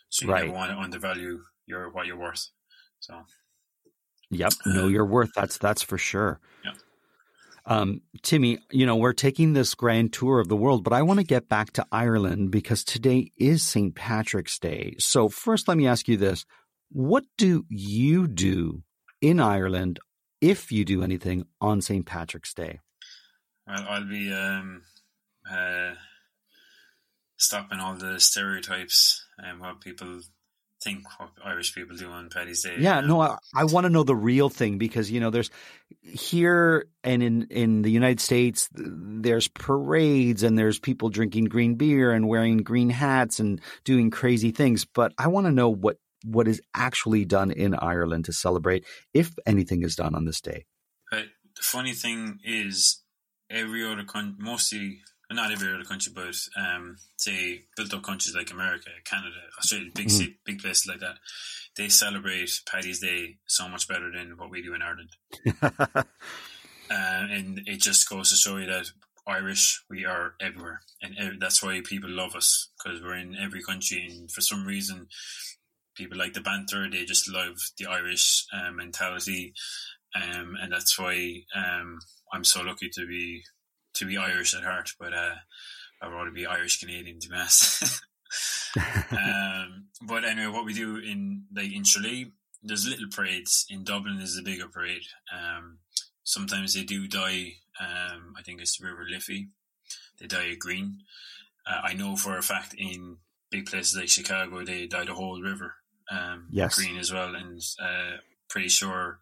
So 0.10 0.26
you 0.26 0.32
right. 0.32 0.46
never 0.46 0.56
want 0.56 0.72
to 0.72 0.78
undervalue 0.78 1.42
your 1.66 1.90
what 1.90 2.06
you're 2.06 2.20
worth. 2.20 2.50
So 3.00 3.26
Yep, 4.32 4.54
know 4.66 4.88
your 4.88 5.06
worth. 5.06 5.32
That's 5.36 5.58
that's 5.58 5.82
for 5.82 5.98
sure. 5.98 6.40
Yeah. 6.64 6.72
Um, 7.66 8.02
Timmy, 8.24 8.60
you 8.72 8.86
know, 8.86 8.96
we're 8.96 9.14
taking 9.14 9.54
this 9.54 9.76
grand 9.76 10.14
tour 10.14 10.40
of 10.40 10.48
the 10.48 10.56
world, 10.56 10.84
but 10.84 10.94
I 10.94 11.02
want 11.02 11.20
to 11.20 11.26
get 11.26 11.50
back 11.50 11.74
to 11.74 11.86
Ireland 11.92 12.50
because 12.50 12.84
today 12.84 13.32
is 13.38 13.62
St. 13.62 13.94
Patrick's 13.94 14.58
Day. 14.58 14.96
So 15.00 15.30
first 15.30 15.68
let 15.68 15.78
me 15.78 15.86
ask 15.86 16.08
you 16.08 16.18
this. 16.18 16.46
What 16.90 17.26
do 17.38 17.66
you 17.70 18.28
do 18.28 18.84
in 19.22 19.40
Ireland 19.40 20.00
if 20.42 20.72
you 20.72 20.84
do 20.84 21.04
anything 21.04 21.46
on 21.62 21.82
St. 21.82 22.06
Patrick's 22.06 22.54
Day? 22.54 22.80
Well, 23.68 23.86
I'll 23.88 24.08
be 24.08 24.34
um, 24.34 24.82
uh, 25.50 25.94
stopping 27.38 27.80
all 27.80 27.96
the 27.96 28.20
stereotypes 28.20 29.26
and 29.38 29.60
what 29.60 29.82
people 29.82 30.22
think 30.82 31.04
what 31.20 31.30
Irish 31.44 31.76
people 31.76 31.96
do 31.96 32.10
on 32.10 32.30
Paddy's 32.30 32.64
Day. 32.64 32.76
Yeah, 32.80 33.02
no, 33.02 33.22
I, 33.22 33.38
I 33.54 33.66
want 33.66 33.86
to 33.86 33.90
know 33.90 34.04
the 34.04 34.16
real 34.16 34.50
thing 34.50 34.78
because 34.78 35.12
you 35.12 35.20
know 35.20 35.30
there's 35.30 35.52
here 36.02 36.88
and 37.04 37.22
in 37.22 37.48
in 37.50 37.82
the 37.84 37.92
United 37.92 38.20
States 38.20 38.68
there's 38.74 39.48
parades 39.48 40.44
and 40.44 40.58
there's 40.58 40.80
people 40.80 41.10
drinking 41.10 41.46
green 41.46 41.76
beer 41.76 42.12
and 42.12 42.28
wearing 42.28 42.58
green 42.58 42.90
hats 42.90 43.40
and 43.40 43.62
doing 43.84 44.10
crazy 44.10 44.52
things, 44.52 44.86
but 44.86 45.14
I 45.18 45.28
want 45.28 45.46
to 45.46 45.52
know 45.52 45.70
what 45.70 45.98
what 46.24 46.48
is 46.48 46.62
actually 46.74 47.26
done 47.26 47.52
in 47.52 47.76
Ireland 47.76 48.26
to 48.26 48.34
celebrate, 48.34 48.86
if 49.14 49.38
anything 49.46 49.84
is 49.84 49.96
done 49.96 50.16
on 50.16 50.26
this 50.26 50.42
day. 50.42 50.66
But 51.10 51.26
the 51.56 51.64
funny 51.64 51.94
thing 51.94 52.40
is, 52.44 53.02
every 53.50 53.86
other 53.86 54.04
country, 54.04 54.36
mostly 54.40 55.00
not 55.34 55.52
every 55.52 55.74
other 55.74 55.84
country, 55.84 56.12
but 56.14 56.36
um, 56.58 56.98
say 57.18 57.64
built 57.76 57.94
up 57.94 58.04
countries 58.04 58.36
like 58.36 58.52
America, 58.52 58.90
Canada, 59.06 59.38
Australia, 59.58 59.90
big 59.94 60.08
mm. 60.08 60.12
city, 60.12 60.40
big 60.46 60.60
places 60.60 60.88
like 60.88 61.00
that, 61.00 61.18
they 61.78 61.90
celebrate 61.90 62.50
Paddy's 62.70 63.00
Day 63.00 63.38
so 63.48 63.68
much 63.68 63.88
better 63.88 64.12
than 64.12 64.38
what 64.38 64.50
we 64.50 64.62
do 64.62 64.74
in 64.74 64.82
Ireland. 64.82 65.10
uh, 65.62 66.04
and 66.90 67.62
it 67.66 67.82
just 67.82 68.10
goes 68.10 68.30
to 68.30 68.36
show 68.36 68.58
you 68.58 68.68
that 68.68 68.92
Irish, 69.28 69.84
we 69.90 70.06
are 70.06 70.34
everywhere, 70.42 70.82
and 71.02 71.40
that's 71.40 71.62
why 71.62 71.80
people 71.82 72.10
love 72.10 72.36
us 72.36 72.70
because 72.84 73.02
we're 73.02 73.16
in 73.16 73.36
every 73.36 73.62
country, 73.62 74.06
and 74.10 74.32
for 74.32 74.42
some 74.42 74.66
reason, 74.66 75.08
people 75.96 76.18
like 76.18 76.34
the 76.34 76.42
banter. 76.42 76.90
They 76.90 77.06
just 77.06 77.30
love 77.30 77.58
the 77.78 77.88
Irish 77.88 78.46
uh, 78.54 78.72
mentality, 78.72 79.54
um, 80.16 80.56
and 80.62 80.72
that's 80.72 80.98
why 80.98 81.44
um, 81.56 82.00
I'm 82.34 82.44
so 82.44 82.62
lucky 82.62 82.90
to 82.90 83.08
be 83.08 83.44
to 83.96 84.06
be 84.06 84.18
Irish 84.18 84.54
at 84.54 84.64
heart. 84.64 84.92
But 85.00 85.14
uh, 85.14 85.36
I'd 86.02 86.12
rather 86.12 86.32
be 86.32 86.46
Irish 86.46 86.80
Canadian 86.80 87.20
to 87.20 87.30
mass. 87.30 88.02
um, 89.12 89.88
but 90.02 90.24
anyway, 90.26 90.52
what 90.52 90.66
we 90.66 90.74
do 90.74 90.98
in 90.98 91.46
like 91.56 91.74
in 91.74 91.84
Tralee, 91.84 92.32
there's 92.64 92.88
little 92.88 93.10
parades. 93.12 93.66
In 93.70 93.84
Dublin, 93.84 94.20
is 94.20 94.38
a 94.38 94.44
bigger 94.44 94.68
parade. 94.68 95.04
Um, 95.34 95.80
sometimes 96.24 96.74
they 96.74 96.84
do 96.84 97.08
dye. 97.08 97.54
Um, 97.80 98.34
I 98.38 98.42
think 98.44 98.62
it's 98.62 98.78
the 98.78 98.88
River 98.88 99.06
Liffey. 99.10 99.50
They 100.20 100.28
dye 100.28 100.52
it 100.52 100.60
green. 100.60 101.00
Uh, 101.68 101.82
I 101.84 101.94
know 101.94 102.16
for 102.16 102.38
a 102.38 102.42
fact 102.42 102.74
in 102.78 103.18
big 103.50 103.66
places 103.66 103.96
like 103.96 104.10
Chicago, 104.10 104.64
they 104.64 104.88
dye 104.88 105.06
the 105.06 105.14
whole 105.14 105.42
river 105.42 105.76
um, 106.12 106.48
yes. 106.52 106.76
green 106.76 106.98
as 106.98 107.12
well. 107.12 107.34
And 107.36 107.62
uh, 107.82 108.18
pretty 108.50 108.70
sure 108.70 109.20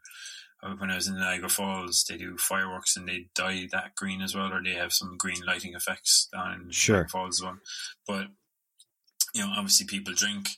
uh, 0.62 0.74
when 0.78 0.92
I 0.92 0.96
was 0.96 1.08
in 1.08 1.18
Niagara 1.18 1.50
Falls, 1.50 2.04
they 2.04 2.18
do 2.18 2.38
fireworks 2.38 2.98
and 2.98 3.08
they 3.08 3.28
dye 3.36 3.68
that 3.72 3.96
green 3.96 4.22
as 4.22 4.36
well, 4.36 4.52
or 4.52 4.62
they 4.64 4.74
have 4.74 4.92
some 4.92 5.18
green 5.18 5.42
lighting 5.46 5.74
effects 5.74 6.28
down 6.34 6.62
in 6.62 6.72
sure. 6.72 6.98
Niagara 6.98 7.10
Falls 7.10 7.38
as 7.38 7.44
well. 7.44 7.58
But 8.08 8.28
you 9.34 9.46
know, 9.46 9.54
obviously 9.56 9.86
people 9.86 10.14
drink, 10.14 10.50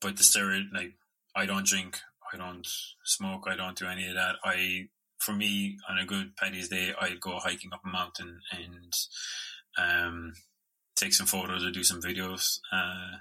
but 0.00 0.16
the 0.16 0.22
steroid 0.22 0.72
like 0.72 0.94
I 1.34 1.46
don't 1.46 1.66
drink, 1.66 1.98
I 2.32 2.36
don't 2.36 2.66
smoke, 3.04 3.44
I 3.48 3.56
don't 3.56 3.76
do 3.76 3.86
any 3.86 4.08
of 4.08 4.14
that. 4.14 4.36
I 4.44 4.88
for 5.18 5.32
me 5.32 5.78
on 5.88 5.98
a 5.98 6.06
good 6.06 6.36
Paddy's 6.36 6.68
Day, 6.68 6.92
I'd 7.00 7.20
go 7.20 7.38
hiking 7.38 7.72
up 7.72 7.80
a 7.84 7.88
mountain 7.88 8.40
and 8.52 8.92
um, 9.78 10.34
take 10.96 11.14
some 11.14 11.26
photos 11.26 11.64
or 11.64 11.70
do 11.70 11.82
some 11.82 12.00
videos. 12.00 12.60
Uh, 12.72 13.18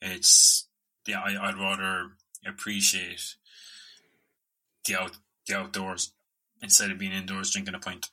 it's 0.00 0.67
yeah, 1.08 1.20
I, 1.20 1.48
I'd 1.48 1.58
rather 1.58 2.10
appreciate 2.46 3.34
the 4.86 5.00
out 5.00 5.12
the 5.46 5.56
outdoors 5.56 6.12
instead 6.62 6.90
of 6.90 6.98
being 6.98 7.12
indoors 7.12 7.50
drinking 7.50 7.74
a 7.74 7.78
pint. 7.78 8.10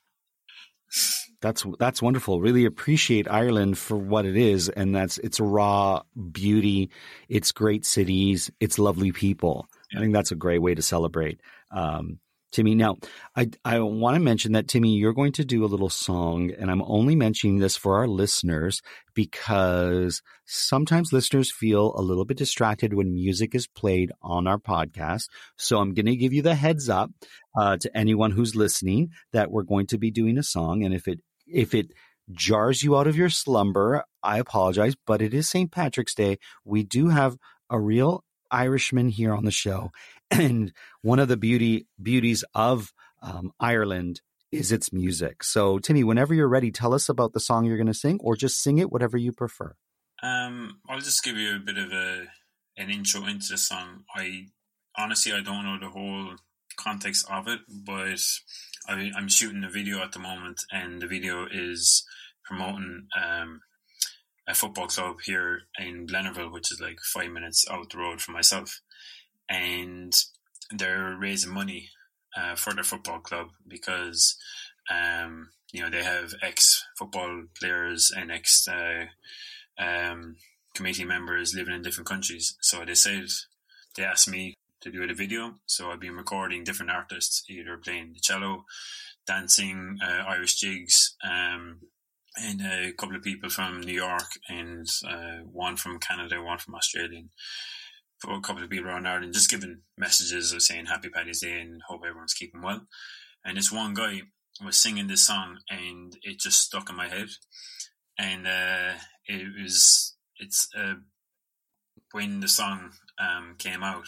That's 1.42 1.66
that's 1.78 2.02
wonderful. 2.02 2.42
Really 2.42 2.66
appreciate 2.66 3.30
Ireland 3.30 3.78
for 3.78 3.98
what 3.98 4.26
it 4.26 4.38
is, 4.38 4.70
and 4.70 4.96
that's 4.96 5.18
its 5.18 5.40
raw 5.40 6.02
beauty, 6.32 6.90
its 7.28 7.52
great 7.52 7.86
cities, 7.86 8.50
its 8.60 8.80
lovely 8.80 9.12
people. 9.12 9.68
Yeah. 9.92 10.00
I 10.00 10.02
think 10.02 10.14
that's 10.14 10.32
a 10.32 10.36
great 10.36 10.62
way 10.62 10.74
to 10.74 10.82
celebrate. 10.82 11.42
Um, 11.72 12.20
Timmy. 12.56 12.74
Now, 12.74 12.96
I, 13.36 13.50
I 13.66 13.80
want 13.80 14.16
to 14.16 14.22
mention 14.22 14.54
that, 14.54 14.70
Timmy, 14.70 14.96
you're 14.96 15.14
going 15.14 15.34
to 15.34 15.44
do 15.44 15.66
a 15.66 15.68
little 15.68 15.90
song, 15.90 16.52
and 16.58 16.72
I'm 16.72 16.82
only 16.84 17.14
mentioning 17.14 17.60
this 17.60 17.76
for 17.76 17.98
our 17.98 18.08
listeners 18.08 18.82
because 19.14 20.22
sometimes 20.46 21.12
listeners 21.12 21.52
feel 21.52 21.94
a 21.96 22.02
little 22.02 22.24
bit 22.24 22.38
distracted 22.38 22.94
when 22.94 23.14
music 23.14 23.56
is 23.56 23.68
played 23.68 24.14
on 24.22 24.48
our 24.48 24.58
podcast. 24.58 25.28
So 25.58 25.80
I'm 25.80 25.94
going 25.94 26.06
to 26.06 26.16
give 26.16 26.32
you 26.32 26.42
the 26.42 26.56
heads 26.56 26.88
up 26.88 27.12
uh, 27.58 27.76
to 27.76 27.98
anyone 27.98 28.32
who's 28.32 28.56
listening 28.56 29.10
that 29.34 29.52
we're 29.52 29.64
going 29.64 29.88
to 29.88 29.98
be 29.98 30.10
doing 30.10 30.38
a 30.38 30.44
song. 30.44 30.84
And 30.86 30.94
if 30.94 31.10
it, 31.10 31.20
if 31.46 31.74
it, 31.74 31.92
jars 32.32 32.82
you 32.82 32.98
out 32.98 33.06
of 33.06 33.16
your 33.16 33.30
slumber, 33.30 34.04
I 34.24 34.40
apologize, 34.40 34.96
but 35.06 35.22
it 35.22 35.32
is 35.32 35.48
St. 35.48 35.72
Patrick's 35.72 36.16
Day. 36.16 36.40
We 36.64 36.82
do 36.82 37.10
have 37.10 37.38
a 37.70 37.80
real 37.80 38.24
Irishman 38.52 39.10
here 39.10 39.34
on 39.34 39.46
the 39.46 39.52
show, 39.52 39.92
and 40.32 40.72
one 41.02 41.20
of 41.20 41.28
the 41.28 41.38
beauty 41.38 41.88
beauties 42.02 42.44
of 42.54 42.94
um, 43.22 43.52
Ireland 43.60 44.22
is 44.52 44.72
its 44.72 44.94
music. 44.94 45.44
So, 45.44 45.80
Timmy, 45.80 46.04
whenever 46.04 46.34
you're 46.34 46.48
ready, 46.48 46.72
tell 46.72 46.94
us 46.94 47.10
about 47.10 47.34
the 47.34 47.40
song 47.40 47.66
you're 47.66 47.78
going 47.78 47.88
to 47.88 47.94
sing, 47.94 48.20
or 48.22 48.36
just 48.36 48.62
sing 48.62 48.78
it, 48.78 48.92
whatever 48.92 49.18
you 49.18 49.32
prefer. 49.32 49.76
Um, 50.24 50.80
I'll 50.90 51.02
just 51.02 51.24
give 51.24 51.38
you 51.38 51.56
a 51.56 51.60
bit 51.60 51.78
of 51.78 51.92
a 51.92 52.28
an 52.78 52.90
intro 52.90 53.26
into 53.26 53.48
the 53.50 53.58
song. 53.58 54.04
I 54.16 54.48
honestly 54.98 55.34
I 55.34 55.42
don't 55.42 55.64
know 55.64 55.80
the 55.80 55.90
whole 55.90 56.36
context 56.78 57.26
of 57.30 57.48
it, 57.48 57.60
but 57.70 58.20
I, 58.88 59.12
am 59.18 59.28
shooting 59.28 59.64
a 59.64 59.70
video 59.70 60.02
at 60.02 60.12
the 60.12 60.20
moment, 60.20 60.62
and 60.72 61.02
the 61.02 61.08
video 61.08 61.48
is 61.52 62.06
promoting 62.44 63.08
um, 63.22 63.62
a 64.48 64.54
football 64.54 64.88
club 64.88 65.18
here 65.26 65.62
in 65.80 66.08
Glenorville, 66.08 66.52
which 66.52 66.72
is 66.72 66.80
like 66.82 67.00
five 67.14 67.32
minutes 67.32 67.66
out 67.70 67.90
the 67.90 67.98
road 67.98 68.22
from 68.22 68.34
myself 68.36 68.82
and 69.50 70.14
they're 70.72 71.16
raising 71.20 71.54
money 71.54 71.90
uh, 72.36 72.56
for 72.56 72.74
their 72.74 72.84
football 72.84 73.20
club 73.20 73.50
because 73.68 74.38
um, 74.90 75.50
you 75.72 75.82
know 75.82 75.90
they 75.90 76.04
have 76.04 76.34
ex 76.42 76.86
football 76.98 77.44
players 77.60 78.12
and 78.16 78.32
ex 78.32 78.68
uh, 78.68 79.06
um, 79.78 80.36
committee 80.74 81.06
members 81.06 81.54
living 81.56 81.74
in 81.74 81.82
different 81.82 82.08
countries. 82.08 82.56
So 82.62 82.84
they 82.86 82.96
said 82.96 83.26
they 83.96 84.04
asked 84.04 84.30
me 84.30 84.56
to 84.82 84.92
do 84.92 85.04
a 85.04 85.14
video. 85.14 85.56
So 85.66 85.90
I've 85.90 86.00
been 86.00 86.16
recording 86.16 86.64
different 86.64 86.92
artists, 86.92 87.44
either 87.50 87.78
playing 87.78 88.14
the 88.14 88.20
cello, 88.20 88.66
dancing, 89.26 89.98
uh, 90.04 90.24
Irish 90.28 90.56
jigs, 90.56 91.16
um, 91.24 91.80
and 92.38 92.62
a 92.62 92.92
couple 92.92 93.16
of 93.16 93.24
people 93.24 93.50
from 93.50 93.82
New 93.82 93.94
York 93.94 94.28
and 94.50 94.88
uh, 95.08 95.38
one 95.52 95.78
from 95.78 96.00
Canada, 96.00 96.42
one 96.42 96.58
from 96.58 96.76
Australia 96.76 97.24
for 98.20 98.34
a 98.34 98.42
couple 98.42 98.64
of 98.64 98.70
people 98.70 98.88
around 98.90 99.08
Ireland, 99.08 99.34
just 99.34 99.50
giving 99.50 99.82
messages 99.98 100.52
of 100.54 100.62
saying 100.62 100.86
Happy 100.86 101.10
Paddy's 101.10 101.42
Day 101.42 101.60
and 101.60 101.82
hope 101.88 102.02
everyone's 102.06 102.34
keeping 102.34 102.62
well. 102.62 102.88
And 103.44 103.58
this 103.58 103.72
one 103.72 103.94
guy 103.94 104.22
was 104.64 104.78
singing 104.78 105.08
this 105.08 105.26
song, 105.26 105.60
and 105.70 106.18
it 106.24 106.40
just 106.40 106.62
stuck 106.62 106.90
in 106.90 106.96
my 106.96 107.08
head. 107.08 107.28
And 108.18 108.48
uh, 108.48 108.94
it 109.26 109.48
was 109.62 110.16
it's 110.38 110.70
uh, 110.78 110.96
when 112.12 112.40
the 112.40 112.48
song 112.48 112.92
um, 113.20 113.56
came 113.58 113.84
out. 113.84 114.08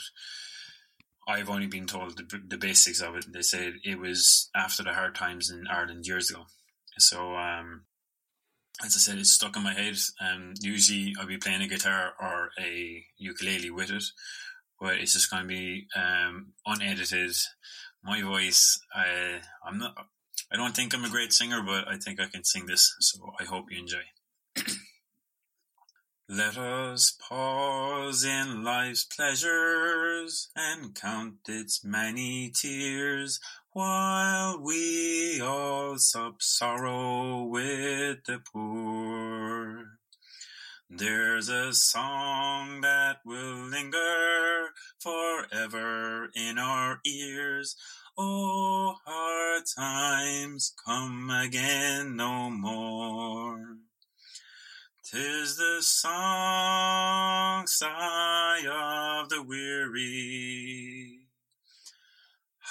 I've 1.30 1.50
only 1.50 1.68
been 1.68 1.88
told 1.88 2.18
the, 2.18 2.42
the, 2.48 2.58
basics 2.58 3.02
of 3.02 3.18
it. 3.18 3.26
They 3.34 3.42
said 3.42 3.74
it 3.84 4.00
was 4.00 4.50
after 4.56 4.82
the 4.82 4.94
hard 4.94 5.14
times 5.14 5.50
in 5.50 5.68
Ireland 5.68 6.08
years 6.08 6.32
ago. 6.32 6.46
So 7.00 7.36
um, 7.36 7.84
as 8.86 8.96
I 8.96 9.00
said, 9.00 9.18
it's 9.18 9.34
stuck 9.34 9.56
in 9.56 9.64
my 9.64 9.74
head. 9.74 9.98
Um, 10.22 10.54
usually 10.62 11.16
I'll 11.20 11.28
be 11.28 11.38
playing 11.38 11.62
a 11.62 11.68
guitar 11.68 12.14
or 12.22 12.52
a 12.60 13.04
ukulele 13.18 13.72
with 13.72 13.90
it, 13.90 14.04
but 14.80 14.98
it's 14.98 15.14
just 15.14 15.32
going 15.32 15.44
to 15.44 15.48
be 15.48 15.88
um, 15.96 16.54
unedited. 16.66 17.36
My 18.04 18.22
voice, 18.22 18.80
I, 18.94 19.42
I'm 19.66 19.80
not. 19.80 19.96
I 20.52 20.56
don't 20.56 20.76
think 20.76 20.94
I'm 20.94 21.04
a 21.04 21.10
great 21.10 21.34
singer, 21.34 21.62
but 21.66 21.88
I 21.88 21.98
think 21.98 22.22
I 22.22 22.28
can 22.28 22.44
sing 22.44 22.68
this. 22.68 22.96
So 23.00 23.34
I 23.40 23.44
hope 23.44 23.66
you 23.72 23.80
enjoy. 23.80 24.04
Let 26.30 26.58
us 26.58 27.18
pause 27.28 28.24
in 28.24 28.64
life's 28.64 29.06
pleasures 29.06 30.50
and 30.56 30.94
count 30.94 31.36
its 31.48 31.84
many 31.84 32.52
tears 32.54 33.40
while 33.74 34.60
we 34.62 35.42
all 35.42 35.98
sup 35.98 36.42
sorrow 36.42 37.44
with 37.44 38.24
the 38.26 38.40
poor. 38.54 39.98
There's 40.90 41.50
a 41.50 41.74
song 41.74 42.82
that 42.82 43.18
will 43.26 43.70
linger 43.70 44.70
forever 45.00 46.30
in 46.34 46.58
our 46.58 47.00
ears. 47.06 47.76
Oh, 48.18 48.96
hard 49.06 49.64
times 49.78 50.74
come 50.86 51.30
again 51.30 52.16
no 52.16 52.50
more. 52.50 53.78
Tis 55.04 55.58
the 55.58 55.78
song 55.82 57.68
sigh 57.68 58.66
of 58.68 59.30
the 59.30 59.44
weary 59.44 61.17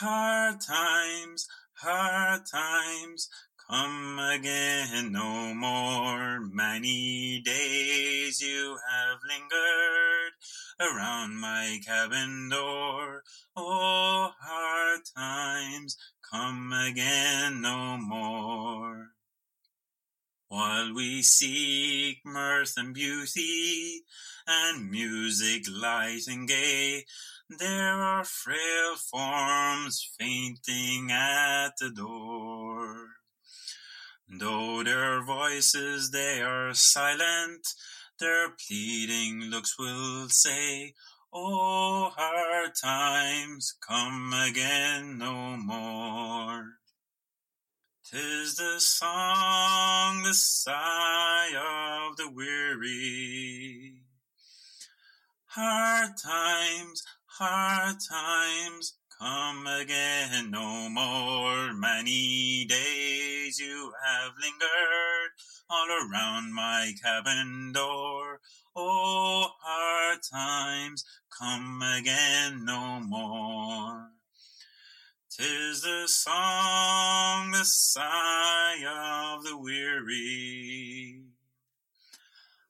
Hard 0.00 0.61
times, 0.61 1.48
hard 1.72 2.42
times, 2.44 3.30
come 3.66 4.18
again 4.18 5.11
no 5.11 5.54
more. 5.54 6.38
Many 6.52 7.40
days 7.42 8.42
you 8.42 8.76
have 8.90 9.18
lingered 9.26 10.35
around 10.78 11.37
my 11.37 11.80
cabin 11.82 12.50
door. 12.50 13.22
Oh, 13.56 14.32
hard 14.38 15.00
times, 15.16 15.96
come 16.30 16.74
again 16.74 17.62
no 17.62 17.96
more. 17.96 19.12
While 20.48 20.92
we 20.94 21.22
seek 21.22 22.18
mirth 22.22 22.74
and 22.76 22.92
beauty, 22.92 24.02
and 24.46 24.90
music 24.90 25.64
light 25.70 26.26
and 26.28 26.46
gay, 26.46 27.04
there 27.48 28.02
are 28.02 28.24
frail 28.24 28.96
forms 28.96 30.11
fainting 30.18 31.11
at 31.11 31.70
the 31.78 31.90
door. 31.90 33.09
Though 34.28 34.82
their 34.82 35.22
voices 35.22 36.11
they 36.11 36.42
are 36.42 36.74
silent, 36.74 37.68
their 38.18 38.48
pleading 38.50 39.42
looks 39.44 39.78
will 39.78 40.28
say, 40.28 40.94
Oh, 41.32 42.11
hard 42.16 42.72
times 42.82 43.76
come 43.87 44.32
again 44.32 45.18
no 45.18 45.56
more. 45.56 46.78
Tis 48.11 48.56
the 48.56 48.80
song, 48.80 50.22
the 50.22 50.35
sigh 50.35 51.50
of 51.56 52.16
the 52.16 52.30
weary. 52.30 54.02
Hard 55.46 56.12
times, 56.22 57.02
Hard 57.38 57.96
times 58.01 58.94
come 59.20 59.66
again 59.66 60.51
no 60.51 60.88
more. 60.88 61.75
Many 61.75 62.64
days 62.64 63.59
you 63.59 63.92
have 64.03 64.33
lingered 64.40 65.33
all 65.68 65.87
around 65.87 66.55
my 66.55 66.94
cabin 67.05 67.72
door. 67.75 68.40
Oh, 68.75 69.51
hard 69.61 70.20
times 70.22 71.05
come 71.38 71.83
again 71.83 72.64
no 72.64 73.01
more. 73.01 74.12
Tis 75.31 75.83
the 75.83 76.05
song, 76.07 77.51
the 77.51 77.66
sigh 77.66 79.35
of 79.37 79.44
the 79.44 79.59
weary. 79.59 81.20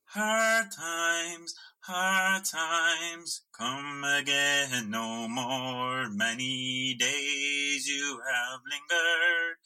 Hard 0.07 0.73
times, 0.73 1.55
Hard 1.89 2.45
times 2.45 3.43
come 3.57 4.03
again 4.03 4.91
no 4.91 5.29
more. 5.29 6.11
Many 6.11 6.97
days 6.99 7.87
you 7.87 8.21
have 8.27 8.61
lingered 8.69 9.57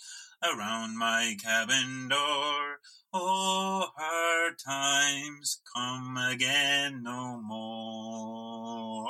around 0.43 0.99
my 0.99 1.35
cabin 1.43 2.09
door. 2.09 2.81
Oh, 3.15 3.87
hard 3.97 4.59
times 4.59 5.63
come 5.75 6.19
again 6.19 7.03
no 7.03 7.41
more. 7.41 9.09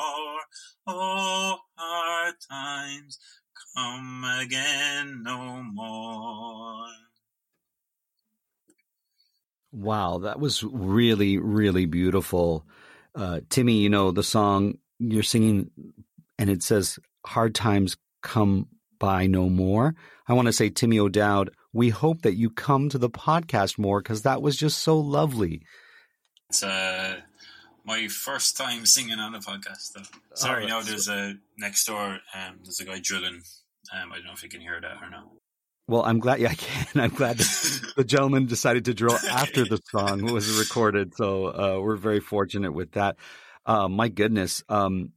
Oh, 0.86 1.58
hard 1.76 2.34
times 2.48 3.18
come 3.76 4.22
again 4.40 5.24
no 5.24 5.64
more. 5.64 6.86
Wow, 9.72 10.18
that 10.18 10.38
was 10.38 10.62
really, 10.62 11.38
really 11.38 11.86
beautiful 11.86 12.66
uh, 13.14 13.40
Timmy, 13.48 13.78
you 13.78 13.88
know, 13.90 14.10
the 14.10 14.22
song 14.22 14.74
you're 14.98 15.22
singing 15.22 15.70
and 16.38 16.50
it 16.50 16.62
says 16.62 16.98
hard 17.24 17.54
times 17.54 17.96
come 18.22 18.68
by 18.98 19.26
No 19.26 19.48
More. 19.48 19.94
I 20.28 20.34
want 20.34 20.46
to 20.46 20.52
say, 20.52 20.68
Timmy 20.70 20.98
O'Dowd, 20.98 21.50
we 21.72 21.88
hope 21.88 22.22
that 22.22 22.34
you 22.34 22.50
come 22.50 22.88
to 22.90 22.98
the 22.98 23.10
podcast 23.10 23.78
more 23.78 24.00
because 24.02 24.22
that 24.22 24.42
was 24.42 24.56
just 24.56 24.78
so 24.78 24.98
lovely. 24.98 25.62
It's 26.48 26.62
uh, 26.62 27.16
my 27.84 28.08
first 28.08 28.56
time 28.56 28.84
singing 28.86 29.18
on 29.18 29.34
a 29.34 29.38
podcast. 29.40 29.92
Though. 29.94 30.02
Sorry, 30.34 30.64
Oh, 30.64 30.68
now 30.68 30.80
there's 30.82 31.08
a 31.08 31.34
next 31.58 31.84
door. 31.86 32.18
Um, 32.34 32.58
there's 32.62 32.80
a 32.80 32.84
guy 32.84 33.00
drilling. 33.02 33.40
Um, 33.92 34.12
I 34.12 34.16
don't 34.16 34.26
know 34.26 34.32
if 34.32 34.42
you 34.42 34.48
can 34.48 34.60
hear 34.60 34.80
that 34.80 35.02
or 35.02 35.10
not. 35.10 35.28
Well, 35.90 36.04
I'm 36.04 36.20
glad. 36.20 36.38
Yeah, 36.38 36.50
I 36.50 36.54
can. 36.54 37.00
I'm 37.02 37.10
glad 37.10 37.38
the 37.38 38.04
gentleman 38.06 38.46
decided 38.46 38.84
to 38.84 38.94
drill 38.94 39.18
after 39.28 39.64
the 39.64 39.80
song 39.90 40.22
was 40.32 40.56
recorded. 40.56 41.16
So 41.16 41.46
uh, 41.46 41.80
we're 41.80 41.96
very 41.96 42.20
fortunate 42.20 42.70
with 42.70 42.92
that. 42.92 43.16
Uh, 43.66 43.88
my 43.88 44.06
goodness, 44.08 44.62
um, 44.68 45.10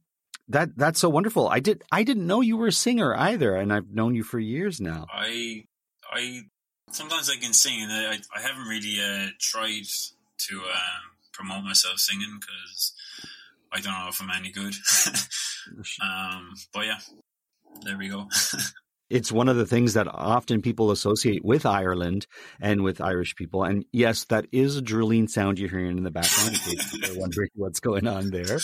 that 0.48 0.76
that's 0.76 0.98
so 0.98 1.08
wonderful. 1.08 1.48
I 1.48 1.60
did. 1.60 1.84
I 1.92 2.02
didn't 2.02 2.26
know 2.26 2.40
you 2.40 2.56
were 2.56 2.66
a 2.66 2.72
singer 2.72 3.14
either, 3.14 3.54
and 3.54 3.72
I've 3.72 3.90
known 3.90 4.16
you 4.16 4.24
for 4.24 4.40
years 4.40 4.80
now. 4.80 5.06
I 5.12 5.62
I 6.12 6.42
sometimes 6.90 7.30
I 7.30 7.36
can 7.36 7.52
sing, 7.52 7.80
and 7.80 7.92
I 7.92 8.18
I 8.36 8.40
haven't 8.40 8.66
really 8.66 8.98
uh, 9.00 9.28
tried 9.38 9.86
to 10.48 10.56
um, 10.56 11.04
promote 11.32 11.62
myself 11.62 12.00
singing 12.00 12.40
because 12.40 12.94
I 13.70 13.78
don't 13.78 13.92
know 13.92 14.08
if 14.08 14.20
I'm 14.20 14.30
any 14.30 14.50
good. 14.50 14.74
um, 16.02 16.54
but 16.72 16.86
yeah, 16.86 16.98
there 17.84 17.96
we 17.96 18.08
go. 18.08 18.26
It's 19.10 19.30
one 19.30 19.48
of 19.48 19.56
the 19.56 19.66
things 19.66 19.94
that 19.94 20.08
often 20.08 20.62
people 20.62 20.90
associate 20.90 21.44
with 21.44 21.66
Ireland 21.66 22.26
and 22.60 22.82
with 22.82 23.00
Irish 23.00 23.36
people. 23.36 23.62
And 23.62 23.84
yes, 23.92 24.24
that 24.24 24.46
is 24.50 24.76
a 24.76 24.82
drilling 24.82 25.28
sound 25.28 25.58
you're 25.58 25.68
hearing 25.68 25.98
in 25.98 26.04
the 26.04 26.10
background. 26.10 26.58
You're 26.66 27.18
wondering 27.18 27.50
what's 27.54 27.80
going 27.80 28.06
on 28.06 28.30
there, 28.30 28.58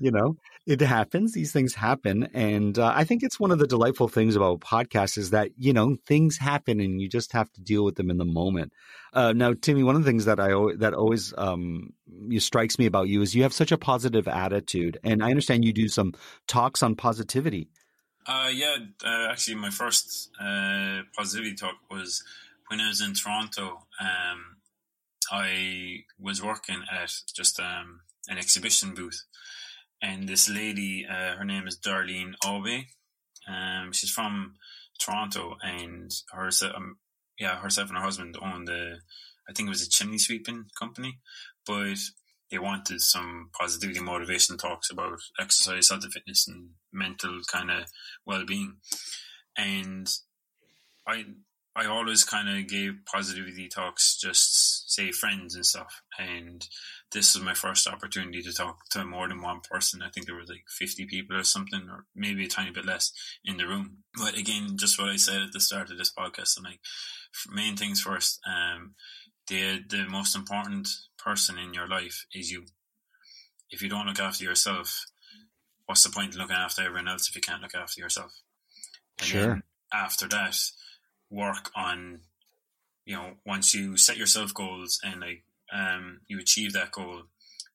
you 0.00 0.10
know, 0.10 0.36
it 0.66 0.80
happens. 0.80 1.32
These 1.32 1.52
things 1.52 1.74
happen, 1.74 2.28
and 2.34 2.78
uh, 2.78 2.92
I 2.94 3.02
think 3.02 3.24
it's 3.24 3.40
one 3.40 3.50
of 3.50 3.58
the 3.58 3.66
delightful 3.66 4.06
things 4.06 4.36
about 4.36 4.60
podcasts 4.60 5.18
is 5.18 5.30
that 5.30 5.50
you 5.56 5.72
know 5.72 5.96
things 6.06 6.38
happen, 6.38 6.78
and 6.78 7.00
you 7.00 7.08
just 7.08 7.32
have 7.32 7.50
to 7.52 7.60
deal 7.60 7.84
with 7.84 7.96
them 7.96 8.10
in 8.10 8.16
the 8.16 8.24
moment. 8.24 8.72
Uh, 9.12 9.32
now, 9.32 9.54
Timmy, 9.54 9.82
one 9.82 9.96
of 9.96 10.04
the 10.04 10.08
things 10.08 10.26
that 10.26 10.38
I 10.38 10.50
that 10.76 10.94
always 10.94 11.34
um, 11.36 11.90
strikes 12.38 12.78
me 12.78 12.86
about 12.86 13.08
you 13.08 13.22
is 13.22 13.34
you 13.34 13.42
have 13.42 13.52
such 13.52 13.72
a 13.72 13.78
positive 13.78 14.28
attitude, 14.28 14.98
and 15.02 15.22
I 15.22 15.30
understand 15.30 15.64
you 15.64 15.72
do 15.72 15.88
some 15.88 16.14
talks 16.46 16.82
on 16.82 16.94
positivity. 16.94 17.68
Uh, 18.26 18.50
yeah, 18.52 18.76
uh, 19.04 19.28
actually, 19.30 19.56
my 19.56 19.70
first 19.70 20.30
uh, 20.40 21.02
positivity 21.16 21.54
talk 21.54 21.74
was 21.90 22.22
when 22.68 22.80
I 22.80 22.88
was 22.88 23.00
in 23.00 23.14
Toronto. 23.14 23.86
Um, 24.00 24.56
I 25.30 26.04
was 26.20 26.42
working 26.42 26.82
at 26.92 27.10
just 27.34 27.58
um, 27.58 28.00
an 28.28 28.38
exhibition 28.38 28.94
booth, 28.94 29.24
and 30.00 30.28
this 30.28 30.48
lady, 30.48 31.04
uh, 31.08 31.36
her 31.36 31.44
name 31.44 31.66
is 31.66 31.78
Darlene 31.78 32.34
Obe. 32.44 32.84
Um, 33.48 33.92
she's 33.92 34.10
from 34.10 34.54
Toronto, 35.00 35.56
and 35.62 36.12
her, 36.32 36.48
um, 36.76 36.98
yeah, 37.40 37.56
herself 37.56 37.88
and 37.88 37.98
her 37.98 38.04
husband 38.04 38.36
owned 38.40 38.68
the, 38.68 38.98
I 39.48 39.52
think 39.52 39.66
it 39.66 39.70
was 39.70 39.82
a 39.82 39.90
chimney 39.90 40.18
sweeping 40.18 40.66
company, 40.78 41.18
but 41.66 41.98
they 42.52 42.58
wanted 42.58 43.00
some 43.00 43.48
positivity 43.58 44.00
motivation 44.00 44.58
talks 44.58 44.90
about 44.90 45.18
exercise, 45.40 45.88
health 45.88 46.04
and 46.04 46.12
fitness, 46.12 46.46
and 46.46 46.70
mental 46.92 47.40
kind 47.50 47.70
of 47.70 47.86
well-being. 48.26 48.76
And 49.56 50.06
I 51.08 51.24
I 51.74 51.86
always 51.86 52.22
kind 52.22 52.50
of 52.50 52.68
gave 52.68 53.00
positivity 53.06 53.66
talks, 53.66 54.18
just 54.18 54.92
say 54.92 55.10
friends 55.10 55.54
and 55.54 55.64
stuff. 55.64 56.02
And 56.18 56.66
this 57.12 57.34
was 57.34 57.42
my 57.42 57.54
first 57.54 57.88
opportunity 57.88 58.42
to 58.42 58.52
talk 58.52 58.80
to 58.90 59.06
more 59.06 59.26
than 59.26 59.40
one 59.40 59.60
person. 59.60 60.02
I 60.02 60.10
think 60.10 60.26
there 60.26 60.36
was 60.36 60.50
like 60.50 60.64
50 60.68 61.06
people 61.06 61.34
or 61.34 61.44
something, 61.44 61.88
or 61.88 62.04
maybe 62.14 62.44
a 62.44 62.48
tiny 62.48 62.72
bit 62.72 62.84
less 62.84 63.10
in 63.42 63.56
the 63.56 63.66
room. 63.66 64.04
But 64.18 64.36
again, 64.36 64.76
just 64.76 64.98
what 64.98 65.08
I 65.08 65.16
said 65.16 65.40
at 65.40 65.52
the 65.52 65.60
start 65.60 65.90
of 65.90 65.96
this 65.96 66.12
podcast, 66.12 66.58
I'm 66.58 66.64
like, 66.64 66.80
main 67.50 67.76
things 67.76 68.02
first. 68.02 68.40
Um, 68.46 68.94
the 69.52 69.84
the 69.88 70.04
most 70.08 70.34
important 70.36 70.88
person 71.18 71.58
in 71.58 71.74
your 71.74 71.88
life 71.88 72.26
is 72.34 72.50
you. 72.50 72.66
If 73.70 73.82
you 73.82 73.88
don't 73.88 74.06
look 74.06 74.20
after 74.20 74.44
yourself, 74.44 75.06
what's 75.86 76.02
the 76.04 76.10
point 76.10 76.34
in 76.34 76.40
looking 76.40 76.56
after 76.56 76.82
everyone 76.82 77.08
else 77.08 77.28
if 77.28 77.34
you 77.36 77.40
can't 77.42 77.62
look 77.62 77.74
after 77.74 78.00
yourself? 78.00 78.32
And 79.20 79.28
Sure. 79.28 79.62
after 79.92 80.28
that, 80.28 80.56
work 81.30 81.70
on, 81.76 82.22
you 83.04 83.16
know, 83.16 83.34
once 83.46 83.74
you 83.74 83.96
set 83.96 84.16
yourself 84.16 84.54
goals 84.54 85.00
and 85.04 85.20
like 85.20 85.44
um 85.72 86.20
you 86.28 86.38
achieve 86.38 86.72
that 86.74 86.92
goal, 86.92 87.24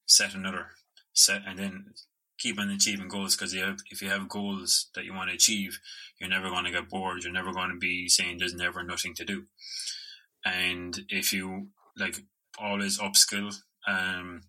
set 0.06 0.34
another 0.36 0.68
set, 1.14 1.44
and 1.48 1.60
then 1.60 1.94
keep 2.38 2.60
on 2.60 2.70
achieving 2.70 3.08
goals 3.10 3.36
because 3.36 3.54
you 3.54 3.64
have, 3.64 3.80
if 3.92 4.02
you 4.02 4.10
have 4.10 4.30
goals 4.30 4.90
that 4.96 5.06
you 5.06 5.14
want 5.14 5.30
to 5.30 5.36
achieve, 5.36 5.80
you're 6.20 6.30
never 6.30 6.50
going 6.50 6.66
to 6.66 6.72
get 6.72 6.90
bored. 6.90 7.24
You're 7.24 7.34
never 7.34 7.52
going 7.54 7.72
to 7.72 7.78
be 7.80 8.10
saying 8.10 8.38
there's 8.38 8.54
never 8.54 8.84
nothing 8.84 9.16
to 9.16 9.26
do. 9.26 9.46
And 10.56 10.98
if 11.10 11.34
you 11.34 11.68
like 11.98 12.18
always 12.60 13.00
upskill, 13.00 13.56
um, 13.88 14.42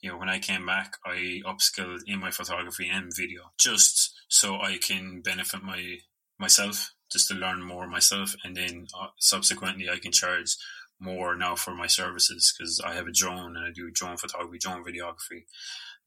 you 0.00 0.10
know, 0.10 0.16
when 0.16 0.28
I 0.28 0.38
came 0.38 0.66
back, 0.66 0.96
I 1.04 1.40
upskilled 1.44 2.00
in 2.06 2.18
my 2.18 2.30
photography 2.30 2.88
and 2.90 3.12
video 3.14 3.52
just 3.58 4.14
so 4.28 4.60
I 4.60 4.78
can 4.78 5.20
benefit 5.20 5.62
my 5.62 5.98
myself, 6.38 6.92
just 7.10 7.28
to 7.28 7.34
learn 7.34 7.62
more 7.62 7.86
myself, 7.86 8.34
and 8.44 8.56
then 8.56 8.86
uh, 8.98 9.08
subsequently 9.18 9.88
I 9.88 9.98
can 9.98 10.12
charge 10.12 10.56
more 10.98 11.36
now 11.36 11.54
for 11.54 11.74
my 11.74 11.86
services 11.86 12.54
because 12.56 12.80
I 12.80 12.94
have 12.94 13.06
a 13.06 13.12
drone 13.12 13.56
and 13.56 13.66
I 13.66 13.70
do 13.74 13.90
drone 13.90 14.16
photography, 14.16 14.58
drone 14.58 14.84
videography. 14.84 15.44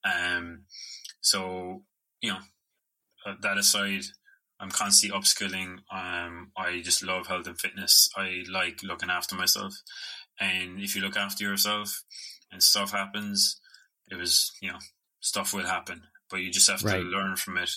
Um, 0.04 0.66
so 1.22 1.84
you 2.22 2.32
know, 2.32 2.40
uh, 3.26 3.36
that 3.42 3.58
aside, 3.58 4.04
I'm 4.60 4.72
constantly 4.72 5.18
upskilling. 5.18 5.80
Um, 5.92 6.52
I 6.58 6.82
just 6.84 7.04
love 7.04 7.28
health 7.28 7.48
and 7.48 7.60
fitness. 7.60 8.10
I 8.16 8.44
like 8.50 8.84
looking 8.84 9.10
after 9.10 9.36
myself, 9.36 9.74
and 10.40 10.82
if 10.82 10.96
you 10.96 11.02
look 11.02 11.16
after 11.18 11.44
yourself, 11.44 12.04
and 12.52 12.62
stuff 12.62 12.92
happens, 12.92 13.60
it 14.10 14.16
was 14.16 14.52
you 14.62 14.72
know 14.72 14.80
stuff 15.22 15.54
will 15.54 15.66
happen, 15.66 16.04
but 16.30 16.38
you 16.42 16.52
just 16.52 16.70
have 16.70 16.84
Right. 16.84 16.98
to 16.98 17.04
learn 17.04 17.36
from 17.36 17.58
it 17.58 17.72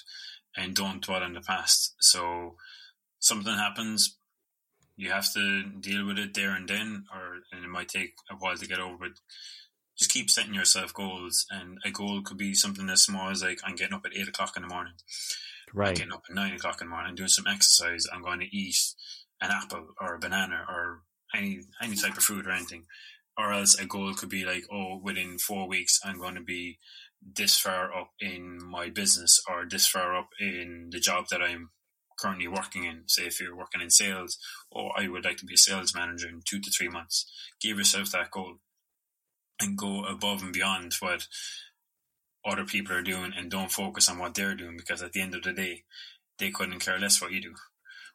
and 0.57 0.75
don't 0.75 1.03
dwell 1.05 1.23
on 1.23 1.33
the 1.35 1.41
past. 1.41 1.95
So 2.01 2.57
something 3.19 3.55
happens, 3.55 4.17
you 4.97 5.11
have 5.11 5.33
to 5.35 5.63
deal 5.81 6.07
with 6.07 6.19
it 6.19 6.35
there 6.35 6.51
and 6.55 6.69
then, 6.69 7.05
or 7.13 7.39
and 7.53 7.65
it 7.65 7.69
might 7.69 7.89
take 7.89 8.15
a 8.31 8.35
while 8.35 8.57
to 8.57 8.67
get 8.67 8.79
over 8.81 9.07
it. 9.07 9.19
Just 9.99 10.11
keep 10.11 10.31
setting 10.31 10.55
yourself 10.55 10.95
goals, 10.95 11.47
and 11.51 11.79
a 11.85 11.91
goal 11.91 12.23
could 12.23 12.39
be 12.39 12.55
something 12.55 12.89
as 12.89 13.03
small 13.03 13.31
as 13.31 13.43
like 13.43 13.61
I'm 13.65 13.77
getting 13.77 13.95
up 13.95 14.07
at 14.07 14.17
eight 14.17 14.29
o'clock 14.29 14.57
in 14.57 14.63
the 14.63 14.69
morning. 14.69 14.95
I'm 15.69 15.79
Right. 15.79 15.97
getting 15.97 16.13
up 16.13 16.25
at 16.29 16.35
nine 16.35 16.55
o'clock 16.55 16.81
in 16.81 16.87
the 16.89 16.91
morning, 16.91 17.09
and 17.11 17.17
doing 17.17 17.29
some 17.29 17.47
exercise. 17.47 18.07
I'm 18.13 18.23
going 18.23 18.41
to 18.41 18.57
eat 18.57 18.77
an 19.41 19.51
apple 19.51 19.95
or 20.01 20.15
a 20.15 20.19
banana 20.19 20.65
or 20.69 21.03
any 21.35 21.63
any 21.81 21.97
type 21.97 22.17
of 22.17 22.25
fruit 22.25 22.47
or 22.47 22.53
anything. 22.53 22.87
Or 23.39 23.53
else 23.53 23.75
a 23.75 23.87
goal 23.87 24.13
could 24.15 24.29
be 24.29 24.45
like, 24.45 24.65
oh, 24.71 24.99
within 25.03 25.39
four 25.39 25.67
weeks, 25.67 25.99
I'm 26.05 26.19
going 26.19 26.35
to 26.35 26.43
be 26.43 26.79
this 27.23 27.59
far 27.59 27.95
up 27.97 28.11
in 28.21 28.59
my 28.63 28.91
business 28.91 29.43
or 29.49 29.65
this 29.69 29.87
far 29.87 30.15
up 30.17 30.29
in 30.39 30.91
the 30.91 31.01
job 31.01 31.27
that 31.31 31.41
I'm 31.41 31.71
currently 32.19 32.49
working 32.49 32.85
in. 32.85 33.05
Say 33.07 33.25
if 33.25 33.41
you're 33.41 33.57
working 33.57 33.81
in 33.81 33.91
sales, 33.91 34.39
or 34.71 34.93
I 34.99 35.09
would 35.09 35.25
like 35.25 35.39
to 35.39 35.47
be 35.47 35.55
a 35.55 35.59
sales 35.59 35.95
manager 35.95 36.29
in 36.29 36.43
two 36.45 36.61
to 36.61 36.71
three 36.71 36.89
months. 36.89 37.31
Give 37.61 37.79
yourself 37.79 38.11
that 38.13 38.31
goal 38.31 38.59
and 39.63 39.79
go 39.79 40.05
above 40.05 40.43
and 40.43 40.53
beyond 40.53 40.95
what 41.01 41.27
other 42.45 42.65
people 42.65 42.95
are 42.95 43.03
doing 43.03 43.33
and 43.37 43.51
don't 43.51 43.71
focus 43.71 44.09
on 44.09 44.19
what 44.19 44.35
they're 44.35 44.55
doing 44.55 44.77
because 44.77 45.03
at 45.03 45.13
the 45.13 45.21
end 45.21 45.35
of 45.35 45.43
the 45.43 45.53
day, 45.53 45.85
they 46.39 46.51
couldn't 46.51 46.81
care 46.81 46.99
less 46.99 47.21
what 47.21 47.33
you 47.33 47.41
do. 47.41 47.55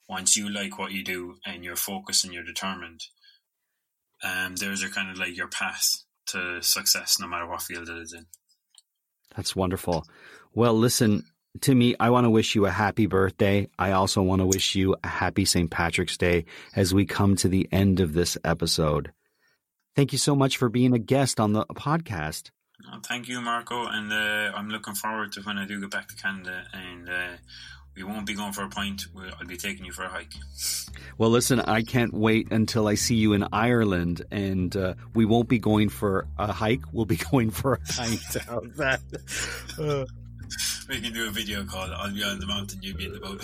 Once 0.10 0.38
you 0.38 0.50
like 0.50 0.78
what 0.78 0.92
you 0.92 1.04
do 1.04 1.36
and 1.46 1.64
you're 1.64 1.76
focused 1.76 2.26
and 2.26 2.34
you're 2.34 2.44
determined, 2.44 3.02
um, 4.24 4.56
there's 4.56 4.82
your 4.82 4.92
kind 4.92 5.10
of 5.10 5.18
like 5.18 5.36
your 5.36 5.48
path 5.48 5.86
to 6.28 6.62
success, 6.62 7.18
no 7.20 7.28
matter 7.28 7.48
what 7.48 7.62
field 7.62 7.90
it 7.90 7.98
is 7.98 8.14
in. 8.14 8.26
That's 9.36 9.56
wonderful. 9.56 10.06
Well, 10.54 10.74
listen, 10.74 11.24
Timmy, 11.62 11.96
I 12.00 12.10
want 12.10 12.26
to 12.26 12.30
wish 12.30 12.56
you 12.56 12.66
a 12.66 12.72
happy 12.72 13.06
birthday. 13.06 13.68
I 13.78 13.92
also 13.92 14.22
want 14.22 14.42
to 14.42 14.46
wish 14.46 14.76
you 14.76 14.96
a 15.04 15.08
happy 15.08 15.46
St. 15.46 15.70
Patrick's 15.70 16.18
Day 16.18 16.46
as 16.76 16.94
we 16.94 17.06
come 17.06 17.36
to 17.38 17.48
the 17.48 17.68
end 17.72 18.00
of 18.00 18.14
this 18.14 18.38
episode. 18.44 19.12
Thank 19.98 20.12
you 20.12 20.20
so 20.20 20.36
much 20.36 20.58
for 20.58 20.70
being 20.70 20.94
a 20.94 21.00
guest 21.00 21.40
on 21.40 21.54
the 21.54 21.66
podcast. 21.66 22.52
Uh, 22.88 23.00
Thank 23.04 23.28
you, 23.28 23.42
Marco, 23.42 23.88
and 23.88 24.14
uh, 24.14 24.56
I'm 24.56 24.70
looking 24.70 24.94
forward 24.94 25.32
to 25.32 25.42
when 25.42 25.58
I 25.58 25.66
do 25.66 25.82
get 25.82 25.90
back 25.90 26.08
to 26.10 26.16
Canada, 26.16 26.66
and 26.72 27.10
uh, 27.10 27.30
we 27.96 28.04
won't 28.04 28.28
be 28.28 28.36
going 28.36 28.54
for 28.54 28.62
a 28.62 28.70
pint. 28.70 29.08
We'll, 29.16 29.32
I'll 29.40 29.48
be 29.48 29.58
taking 29.58 29.86
you 29.86 29.92
for 29.92 30.04
a 30.04 30.08
hike. 30.08 30.34
Well, 31.18 31.32
listen, 31.32 31.62
I 31.62 31.82
can't 31.82 32.14
wait 32.14 32.52
until 32.52 32.88
I 32.88 32.94
see 32.94 33.16
you 33.16 33.34
in 33.34 33.48
Ireland, 33.52 34.22
and 34.30 34.78
uh, 34.78 34.94
we 35.16 35.26
won't 35.26 35.50
be 35.50 35.58
going 35.58 35.90
for 35.90 36.28
a 36.38 36.54
hike. 36.54 36.84
We'll 36.94 37.06
be 37.06 37.16
going 37.32 37.50
for 37.50 37.74
a 37.74 37.80
pint. 37.80 38.22
How's 38.48 38.76
that? 38.76 39.02
We 40.90 41.02
can 41.02 41.12
do 41.12 41.28
a 41.28 41.32
video 41.32 41.66
call. 41.66 41.92
I'll 41.94 42.14
be 42.14 42.24
on 42.24 42.40
the 42.40 42.48
mountain, 42.48 42.80
you'll 42.82 42.96
be 42.96 43.08
in 43.08 43.12
the 43.12 43.20
boat. 43.20 43.42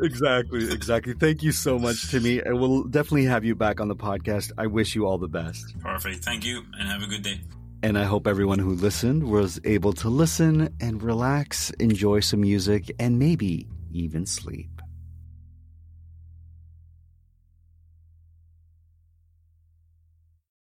exactly, 0.02 0.72
exactly. 0.72 1.12
Thank 1.12 1.42
you 1.42 1.52
so 1.52 1.78
much, 1.78 2.10
Timmy. 2.10 2.38
And 2.38 2.58
we'll 2.58 2.84
definitely 2.84 3.26
have 3.26 3.44
you 3.44 3.54
back 3.54 3.80
on 3.80 3.88
the 3.88 3.96
podcast. 3.96 4.52
I 4.56 4.66
wish 4.66 4.94
you 4.94 5.06
all 5.06 5.18
the 5.18 5.28
best. 5.28 5.78
Perfect. 5.80 6.24
Thank 6.24 6.42
you, 6.44 6.64
and 6.78 6.88
have 6.88 7.02
a 7.02 7.06
good 7.06 7.22
day. 7.22 7.42
And 7.82 7.98
I 7.98 8.04
hope 8.04 8.26
everyone 8.26 8.58
who 8.58 8.74
listened 8.74 9.24
was 9.24 9.60
able 9.64 9.92
to 9.94 10.08
listen 10.08 10.74
and 10.80 11.02
relax, 11.02 11.70
enjoy 11.80 12.20
some 12.20 12.40
music, 12.40 12.90
and 12.98 13.18
maybe 13.18 13.66
even 13.92 14.24
sleep. 14.24 14.79